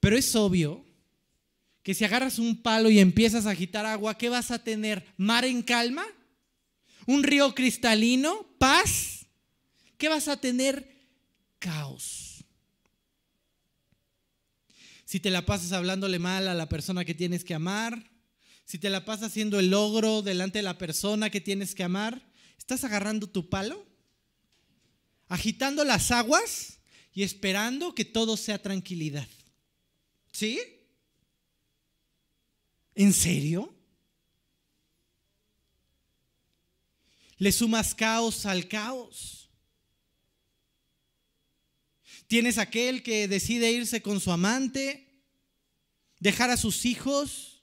[0.00, 0.84] Pero es obvio
[1.82, 5.06] que si agarras un palo y empiezas a agitar agua, ¿qué vas a tener?
[5.16, 6.04] ¿Mar en calma?
[7.06, 8.46] ¿Un río cristalino?
[8.58, 9.26] ¿Paz?
[9.96, 10.96] ¿Qué vas a tener?
[11.58, 12.44] Caos.
[15.04, 18.10] Si te la pasas hablándole mal a la persona que tienes que amar,
[18.66, 22.30] si te la pasas haciendo el logro delante de la persona que tienes que amar,
[22.58, 23.87] ¿estás agarrando tu palo?
[25.28, 26.78] Agitando las aguas
[27.12, 29.28] y esperando que todo sea tranquilidad.
[30.32, 30.60] ¿Sí?
[32.94, 33.74] ¿En serio?
[37.36, 39.48] Le sumas caos al caos.
[42.26, 45.22] Tienes aquel que decide irse con su amante,
[46.18, 47.62] dejar a sus hijos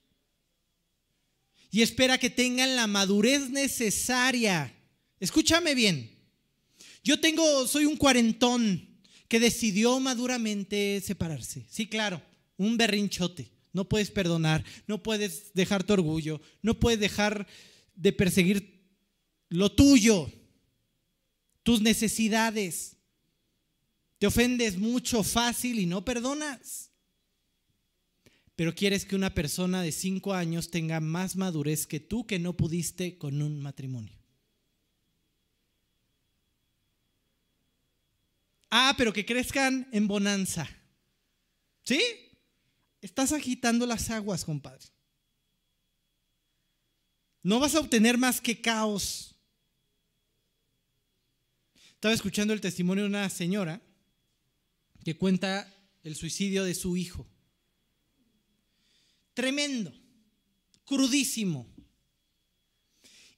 [1.70, 4.74] y espera que tengan la madurez necesaria.
[5.20, 6.15] Escúchame bien.
[7.06, 8.90] Yo tengo, soy un cuarentón
[9.28, 11.64] que decidió maduramente separarse.
[11.70, 12.20] Sí, claro,
[12.58, 13.52] un berrinchote.
[13.74, 17.46] No puedes perdonar, no puedes dejar tu orgullo, no puedes dejar
[17.96, 18.90] de perseguir
[19.50, 20.32] lo tuyo,
[21.62, 22.98] tus necesidades.
[24.18, 26.90] Te ofendes mucho, fácil y no perdonas.
[28.56, 32.58] Pero quieres que una persona de cinco años tenga más madurez que tú que no
[32.58, 34.15] pudiste con un matrimonio.
[38.78, 40.68] Ah, pero que crezcan en bonanza.
[41.86, 41.98] ¿Sí?
[43.00, 44.86] Estás agitando las aguas, compadre.
[47.42, 49.34] No vas a obtener más que caos.
[51.92, 53.82] Estaba escuchando el testimonio de una señora
[55.06, 55.74] que cuenta
[56.04, 57.26] el suicidio de su hijo.
[59.34, 59.94] Tremendo,
[60.84, 61.74] crudísimo.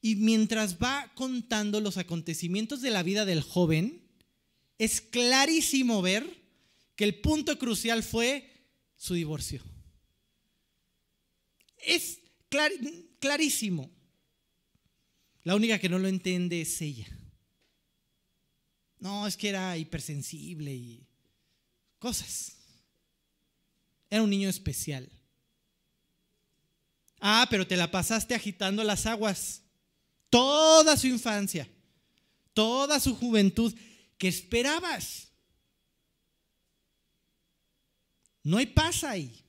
[0.02, 4.07] Y mientras va contando los acontecimientos de la vida del joven,
[4.78, 6.26] es clarísimo ver
[6.96, 8.52] que el punto crucial fue
[8.96, 9.64] su divorcio.
[11.78, 12.20] Es
[12.50, 12.72] clar-
[13.20, 13.90] clarísimo.
[15.44, 17.08] La única que no lo entiende es ella.
[19.00, 21.08] No, es que era hipersensible y
[22.00, 22.58] cosas.
[24.10, 25.10] Era un niño especial.
[27.20, 29.62] Ah, pero te la pasaste agitando las aguas.
[30.30, 31.70] Toda su infancia,
[32.54, 33.74] toda su juventud.
[34.18, 35.32] ¿Qué esperabas?
[38.44, 39.44] No hay paz ahí.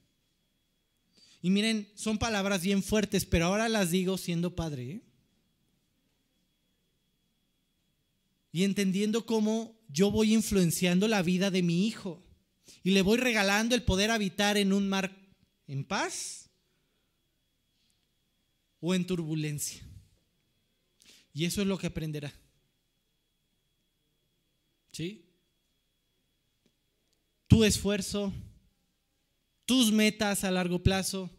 [1.41, 4.91] Y miren, son palabras bien fuertes, pero ahora las digo siendo padre.
[4.91, 5.03] ¿eh?
[8.53, 12.23] Y entendiendo cómo yo voy influenciando la vida de mi hijo.
[12.83, 15.17] Y le voy regalando el poder habitar en un mar
[15.67, 16.51] en paz
[18.81, 19.83] o en turbulencia.
[21.33, 22.33] Y eso es lo que aprenderá.
[24.99, 25.25] ¿Sí?
[27.47, 28.33] Tu esfuerzo,
[29.65, 31.31] tus metas a largo plazo,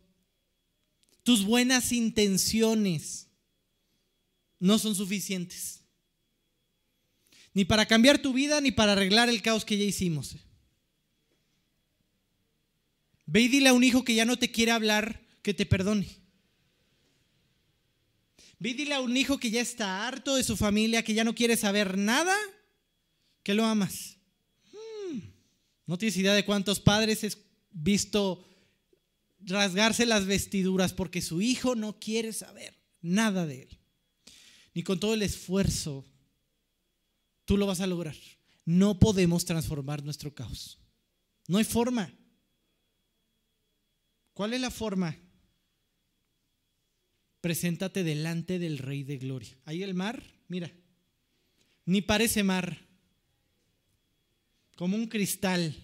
[1.24, 3.28] tus buenas intenciones
[4.60, 5.82] no son suficientes.
[7.54, 10.38] Ni para cambiar tu vida, ni para arreglar el caos que ya hicimos.
[13.26, 16.08] Ve y dile a un hijo que ya no te quiere hablar que te perdone.
[18.58, 21.26] Ve y dile a un hijo que ya está harto de su familia, que ya
[21.26, 22.38] no quiere saber nada,
[23.44, 24.18] que lo amas.
[24.72, 25.20] Hmm.
[25.86, 27.32] No tienes idea de cuántos padres he
[27.72, 28.46] visto
[29.42, 33.80] rasgarse las vestiduras porque su hijo no quiere saber nada de él.
[34.74, 36.06] Ni con todo el esfuerzo
[37.46, 38.16] tú lo vas a lograr.
[38.66, 40.78] No podemos transformar nuestro caos.
[41.48, 42.14] No hay forma.
[44.34, 45.18] ¿Cuál es la forma?
[47.42, 49.58] Preséntate delante del Rey de Gloria.
[49.66, 50.72] Ahí el mar, mira,
[51.86, 52.89] ni parece mar,
[54.80, 55.76] como un cristal.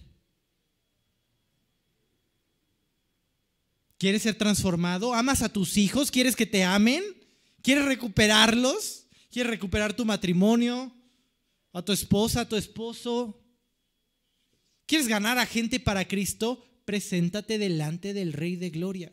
[3.98, 5.12] ¿Quieres ser transformado?
[5.12, 6.10] ¿Amas a tus hijos?
[6.10, 7.04] ¿Quieres que te amen?
[7.60, 9.06] ¿Quieres recuperarlos?
[9.30, 10.96] ¿Quieres recuperar tu matrimonio?
[11.74, 12.40] ¿A tu esposa?
[12.40, 13.38] ¿A tu esposo?
[14.86, 16.64] ¿Quieres ganar a gente para Cristo?
[16.86, 19.12] Preséntate delante del Rey de Gloria.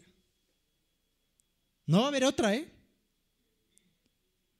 [1.87, 2.71] No va a haber otra, ¿eh?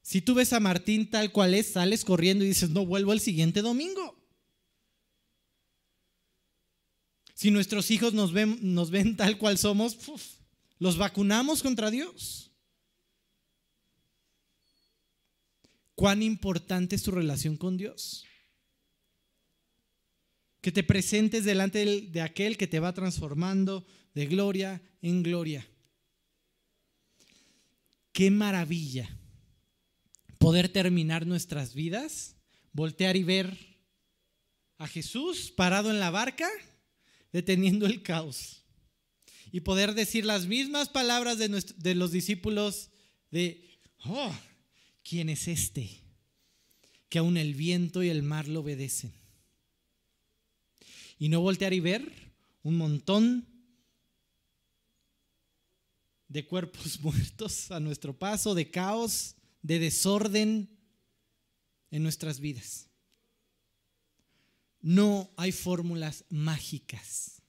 [0.01, 3.21] Si tú ves a Martín tal cual es, sales corriendo y dices, no vuelvo el
[3.21, 4.21] siguiente domingo.
[7.43, 9.97] Si nuestros hijos nos ven, nos ven tal cual somos,
[10.79, 12.49] los vacunamos contra Dios.
[15.93, 18.23] ¿Cuán importante es tu relación con Dios?
[20.61, 25.67] Que te presentes delante de aquel que te va transformando de gloria en gloria.
[28.13, 29.17] Qué maravilla
[30.37, 32.37] poder terminar nuestras vidas,
[32.71, 33.57] voltear y ver
[34.77, 36.49] a Jesús parado en la barca,
[37.33, 38.63] deteniendo el caos.
[39.51, 42.89] Y poder decir las mismas palabras de, los discípulos
[43.29, 44.33] de, oh,
[45.03, 46.01] ¿quién es este?
[47.09, 49.11] Que aún el viento y el mar lo obedecen.
[51.19, 52.11] Y no voltear y ver
[52.63, 53.47] un montón
[56.27, 60.69] de cuerpos muertos a nuestro paso, de caos, de desorden
[61.91, 62.87] en nuestras vidas.
[64.83, 67.41] No hay fórmulas mágicas.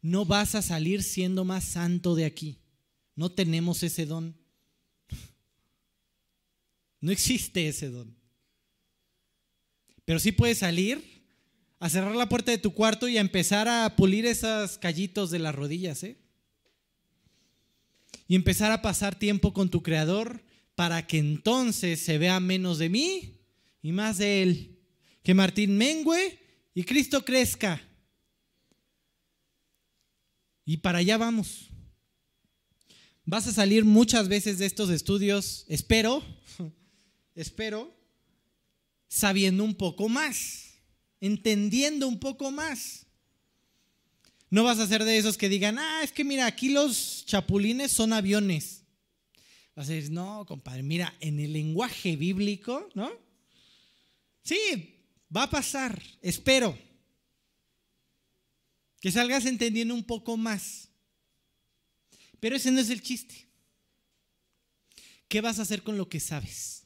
[0.00, 2.56] No vas a salir siendo más santo de aquí.
[3.14, 4.34] No tenemos ese don.
[7.02, 8.16] No existe ese don.
[10.06, 11.04] Pero sí puedes salir
[11.78, 15.38] a cerrar la puerta de tu cuarto y a empezar a pulir esos callitos de
[15.38, 16.16] las rodillas, ¿eh?
[18.28, 22.90] y empezar a pasar tiempo con tu Creador para que entonces se vea menos de
[22.90, 23.40] mí
[23.82, 24.77] y más de Él.
[25.28, 26.38] Que Martín mengue
[26.72, 27.86] y Cristo crezca.
[30.64, 31.68] Y para allá vamos.
[33.26, 36.24] Vas a salir muchas veces de estos estudios, espero,
[37.34, 37.94] espero,
[39.06, 40.78] sabiendo un poco más,
[41.20, 43.04] entendiendo un poco más.
[44.48, 47.92] No vas a ser de esos que digan, ah, es que mira, aquí los chapulines
[47.92, 48.82] son aviones.
[49.76, 53.12] Vas a decir, no, compadre, mira, en el lenguaje bíblico, ¿no?
[54.42, 54.94] Sí,
[55.34, 56.78] va a pasar, espero.
[59.00, 60.88] Que salgas entendiendo un poco más.
[62.40, 63.48] Pero ese no es el chiste.
[65.28, 66.84] ¿Qué vas a hacer con lo que sabes?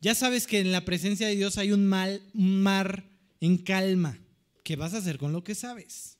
[0.00, 3.04] Ya sabes que en la presencia de Dios hay un, mal, mar
[3.40, 4.18] en calma.
[4.68, 6.18] ¿qué vas a hacer con lo que sabes?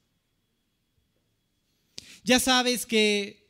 [2.25, 3.47] Ya sabes que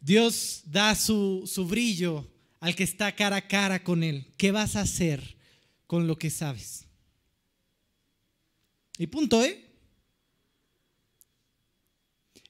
[0.00, 2.26] Dios da su, su brillo
[2.60, 4.32] al que está cara a cara con Él.
[4.36, 5.36] ¿Qué vas a hacer
[5.86, 6.86] con lo que sabes?
[8.98, 9.66] Y punto, ¿eh?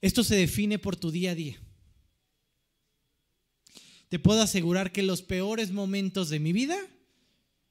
[0.00, 1.60] Esto se define por tu día a día.
[4.08, 6.76] Te puedo asegurar que los peores momentos de mi vida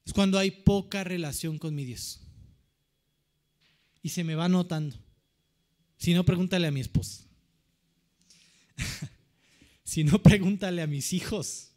[0.06, 2.22] es cuando hay poca relación con mi Dios
[4.02, 4.96] y se me va notando.
[5.98, 7.26] Si no, pregúntale a mi esposa.
[9.84, 11.69] si no, pregúntale a mis hijos.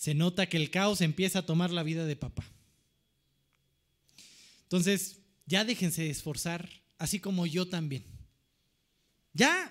[0.00, 2.44] Se nota que el caos empieza a tomar la vida de papá.
[4.62, 8.04] Entonces, ya déjense de esforzar, así como yo también.
[9.34, 9.70] Ya,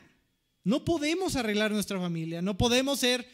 [0.64, 3.28] no podemos arreglar nuestra familia, no podemos ser,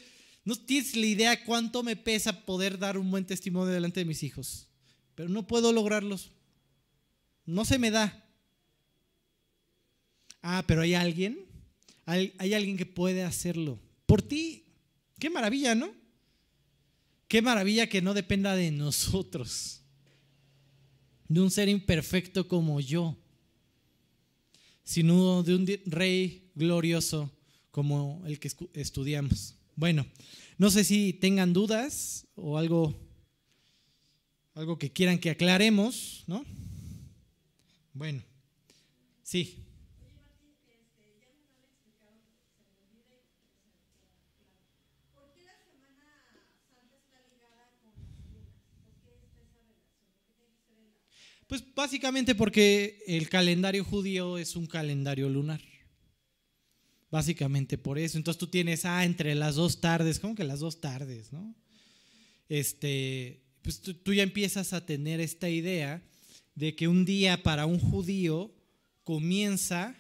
[0.46, 4.24] no tienes la idea cuánto me pesa poder dar un buen testimonio delante de mis
[4.24, 4.70] hijos,
[5.16, 6.32] pero no puedo lograrlos
[7.46, 8.24] no se me da.
[10.42, 11.46] Ah, pero hay alguien,
[12.06, 14.66] hay, alguien que puede hacerlo por ti.
[15.20, 15.92] Qué maravilla, ¿no?
[17.36, 19.82] Qué maravilla que no dependa de nosotros,
[21.28, 23.18] de un ser imperfecto como yo,
[24.86, 27.30] sino de un rey glorioso
[27.72, 29.58] como el que estudiamos.
[29.76, 30.08] Bueno,
[30.58, 32.98] no sé si tengan dudas o algo,
[34.54, 36.46] algo que quieran que aclaremos, ¿no?
[37.92, 38.24] Bueno,
[39.24, 39.62] sí.
[40.00, 44.16] Oye, Martín, este, ya me lo han explicado, pero se me olvida y quisiera saber
[44.24, 44.24] claro.
[45.12, 46.08] ¿Por qué la Semana
[46.72, 48.56] Santa está ligada con las lunas?
[48.84, 50.08] ¿Por qué está esa relación?
[50.08, 51.04] ¿Por qué tiene que ser en la
[51.48, 55.62] Pues básicamente porque el calendario judío es un calendario lunar.
[57.12, 58.18] Básicamente por eso.
[58.18, 61.56] Entonces tú tienes, ah, entre las dos tardes, ¿cómo que las dos tardes, no?
[62.50, 66.02] Este, pues tú, tú ya empiezas a tener esta idea
[66.56, 68.52] de que un día para un judío
[69.04, 69.96] comienza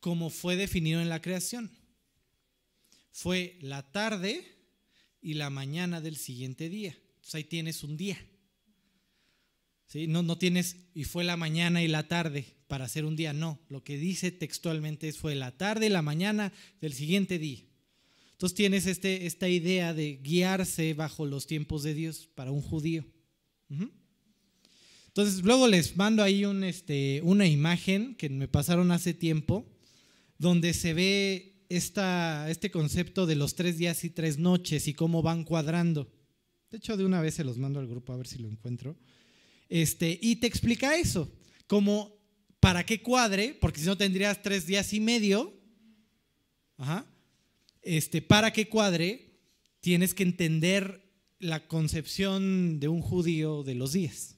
[0.00, 1.70] como fue definido en la creación.
[3.12, 4.44] Fue la tarde
[5.20, 6.96] y la mañana del siguiente día.
[7.16, 8.18] Entonces ahí tienes un día.
[9.94, 13.60] No, tienes, y fue la mañana y la tarde para hacer un día, no.
[13.68, 17.60] Lo que dice textualmente es fue la tarde y la mañana del siguiente día.
[18.32, 23.04] Entonces tienes este, esta idea de guiarse bajo los tiempos de Dios para un judío.
[25.08, 29.66] Entonces luego les mando ahí un, este, una imagen que me pasaron hace tiempo,
[30.38, 35.22] donde se ve esta, este concepto de los tres días y tres noches y cómo
[35.22, 36.10] van cuadrando.
[36.70, 38.96] De hecho, de una vez se los mando al grupo a ver si lo encuentro.
[39.74, 41.32] Este, y te explica eso,
[41.66, 42.14] como
[42.60, 45.58] para qué cuadre, porque si no tendrías tres días y medio,
[46.76, 47.06] ajá,
[47.80, 49.32] este, para que cuadre,
[49.80, 54.36] tienes que entender la concepción de un judío de los días.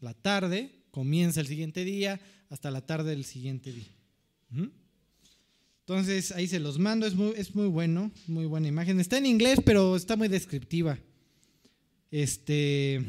[0.00, 2.20] La tarde comienza el siguiente día
[2.50, 3.96] hasta la tarde del siguiente día.
[5.80, 9.00] Entonces ahí se los mando, es muy, es muy bueno, muy buena imagen.
[9.00, 10.98] Está en inglés, pero está muy descriptiva.
[12.10, 13.02] Este,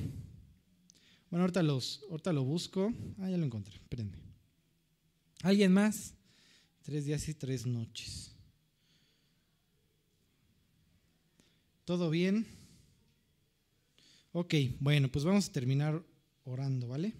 [1.30, 2.94] bueno, ahorita, los, ahorita lo busco.
[3.20, 4.18] Ah, ya lo encontré, espérenme.
[5.42, 6.14] ¿Alguien más?
[6.82, 8.36] Tres días y tres noches.
[11.84, 12.48] ¿Todo bien?
[14.32, 16.04] Ok, bueno, pues vamos a terminar
[16.44, 17.14] orando, ¿vale?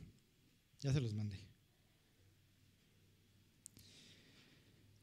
[0.82, 1.46] Ya se los mandé.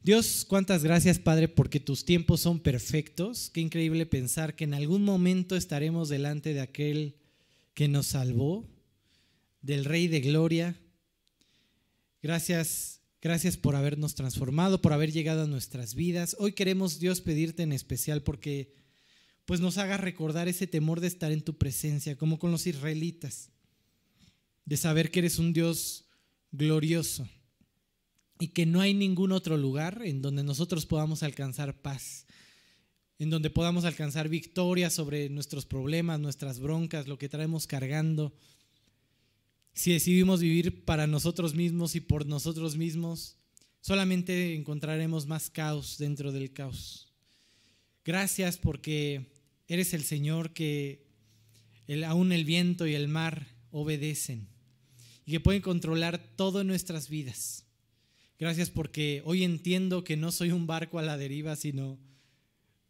[0.03, 3.51] Dios, cuántas gracias, Padre, porque tus tiempos son perfectos.
[3.51, 7.17] Qué increíble pensar que en algún momento estaremos delante de aquel
[7.73, 8.69] que nos salvó,
[9.63, 10.77] del Rey de Gloria.
[12.21, 16.37] Gracias, gracias por habernos transformado, por haber llegado a nuestras vidas.
[16.39, 18.75] Hoy queremos, Dios, pedirte en especial porque
[19.45, 23.51] pues nos haga recordar ese temor de estar en tu presencia, como con los israelitas,
[24.65, 26.05] de saber que eres un Dios
[26.53, 27.29] glorioso
[28.39, 32.27] y que no hay ningún otro lugar en donde nosotros podamos alcanzar paz,
[33.19, 38.33] en donde podamos alcanzar victoria sobre nuestros problemas, nuestras broncas, lo que traemos cargando.
[39.75, 43.37] Si decidimos vivir para nosotros mismos y por nosotros mismos,
[43.81, 47.13] solamente encontraremos más caos dentro del caos.
[48.05, 49.33] Gracias porque
[49.69, 51.07] eres el Señor que
[52.07, 54.49] aún el viento y el mar obedecen
[55.25, 57.65] y que pueden controlar todo en nuestras vidas.
[58.39, 61.99] Gracias porque hoy entiendo que no soy un barco a la deriva, sino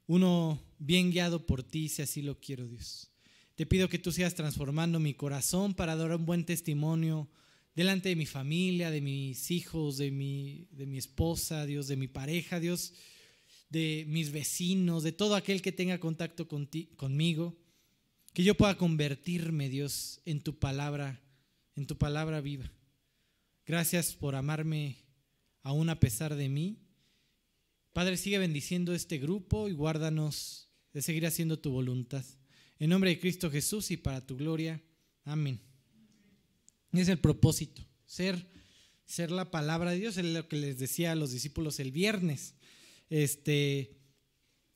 [0.07, 3.12] uno bien guiado por ti, si así lo quiero, Dios.
[3.55, 7.29] Te pido que tú sigas transformando mi corazón para dar un buen testimonio
[7.75, 12.09] delante de mi familia, de mis hijos, de mi, de mi esposa, Dios, de mi
[12.09, 12.95] pareja, Dios,
[13.69, 17.59] de mis vecinos, de todo aquel que tenga contacto conti- conmigo.
[18.33, 21.21] Que yo pueda convertirme, Dios, en tu palabra,
[21.77, 22.73] en tu palabra viva.
[23.67, 24.97] Gracias por amarme
[25.63, 26.79] aún a pesar de mí.
[27.93, 32.25] Padre, sigue bendiciendo este grupo y guárdanos de seguir haciendo tu voluntad.
[32.79, 34.83] En nombre de Cristo Jesús y para tu gloria.
[35.25, 35.61] Amén.
[36.93, 38.47] Es el propósito, ser,
[39.07, 42.55] ser la palabra de Dios, es lo que les decía a los discípulos el viernes.
[43.09, 43.97] Este,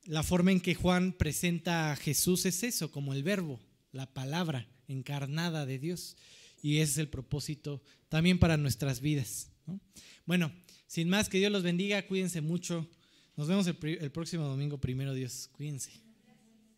[0.04, 3.60] la forma en que Juan presenta a Jesús es eso, como el verbo,
[3.92, 6.16] la palabra encarnada de Dios.
[6.62, 9.50] Y ese es el propósito también para nuestras vidas.
[9.66, 9.80] ¿no?
[10.24, 10.52] Bueno,
[10.86, 12.88] sin más, que Dios los bendiga, cuídense mucho.
[13.36, 15.48] Nos vemos el, el próximo domingo, primero Dios.
[15.52, 16.05] Cuídense.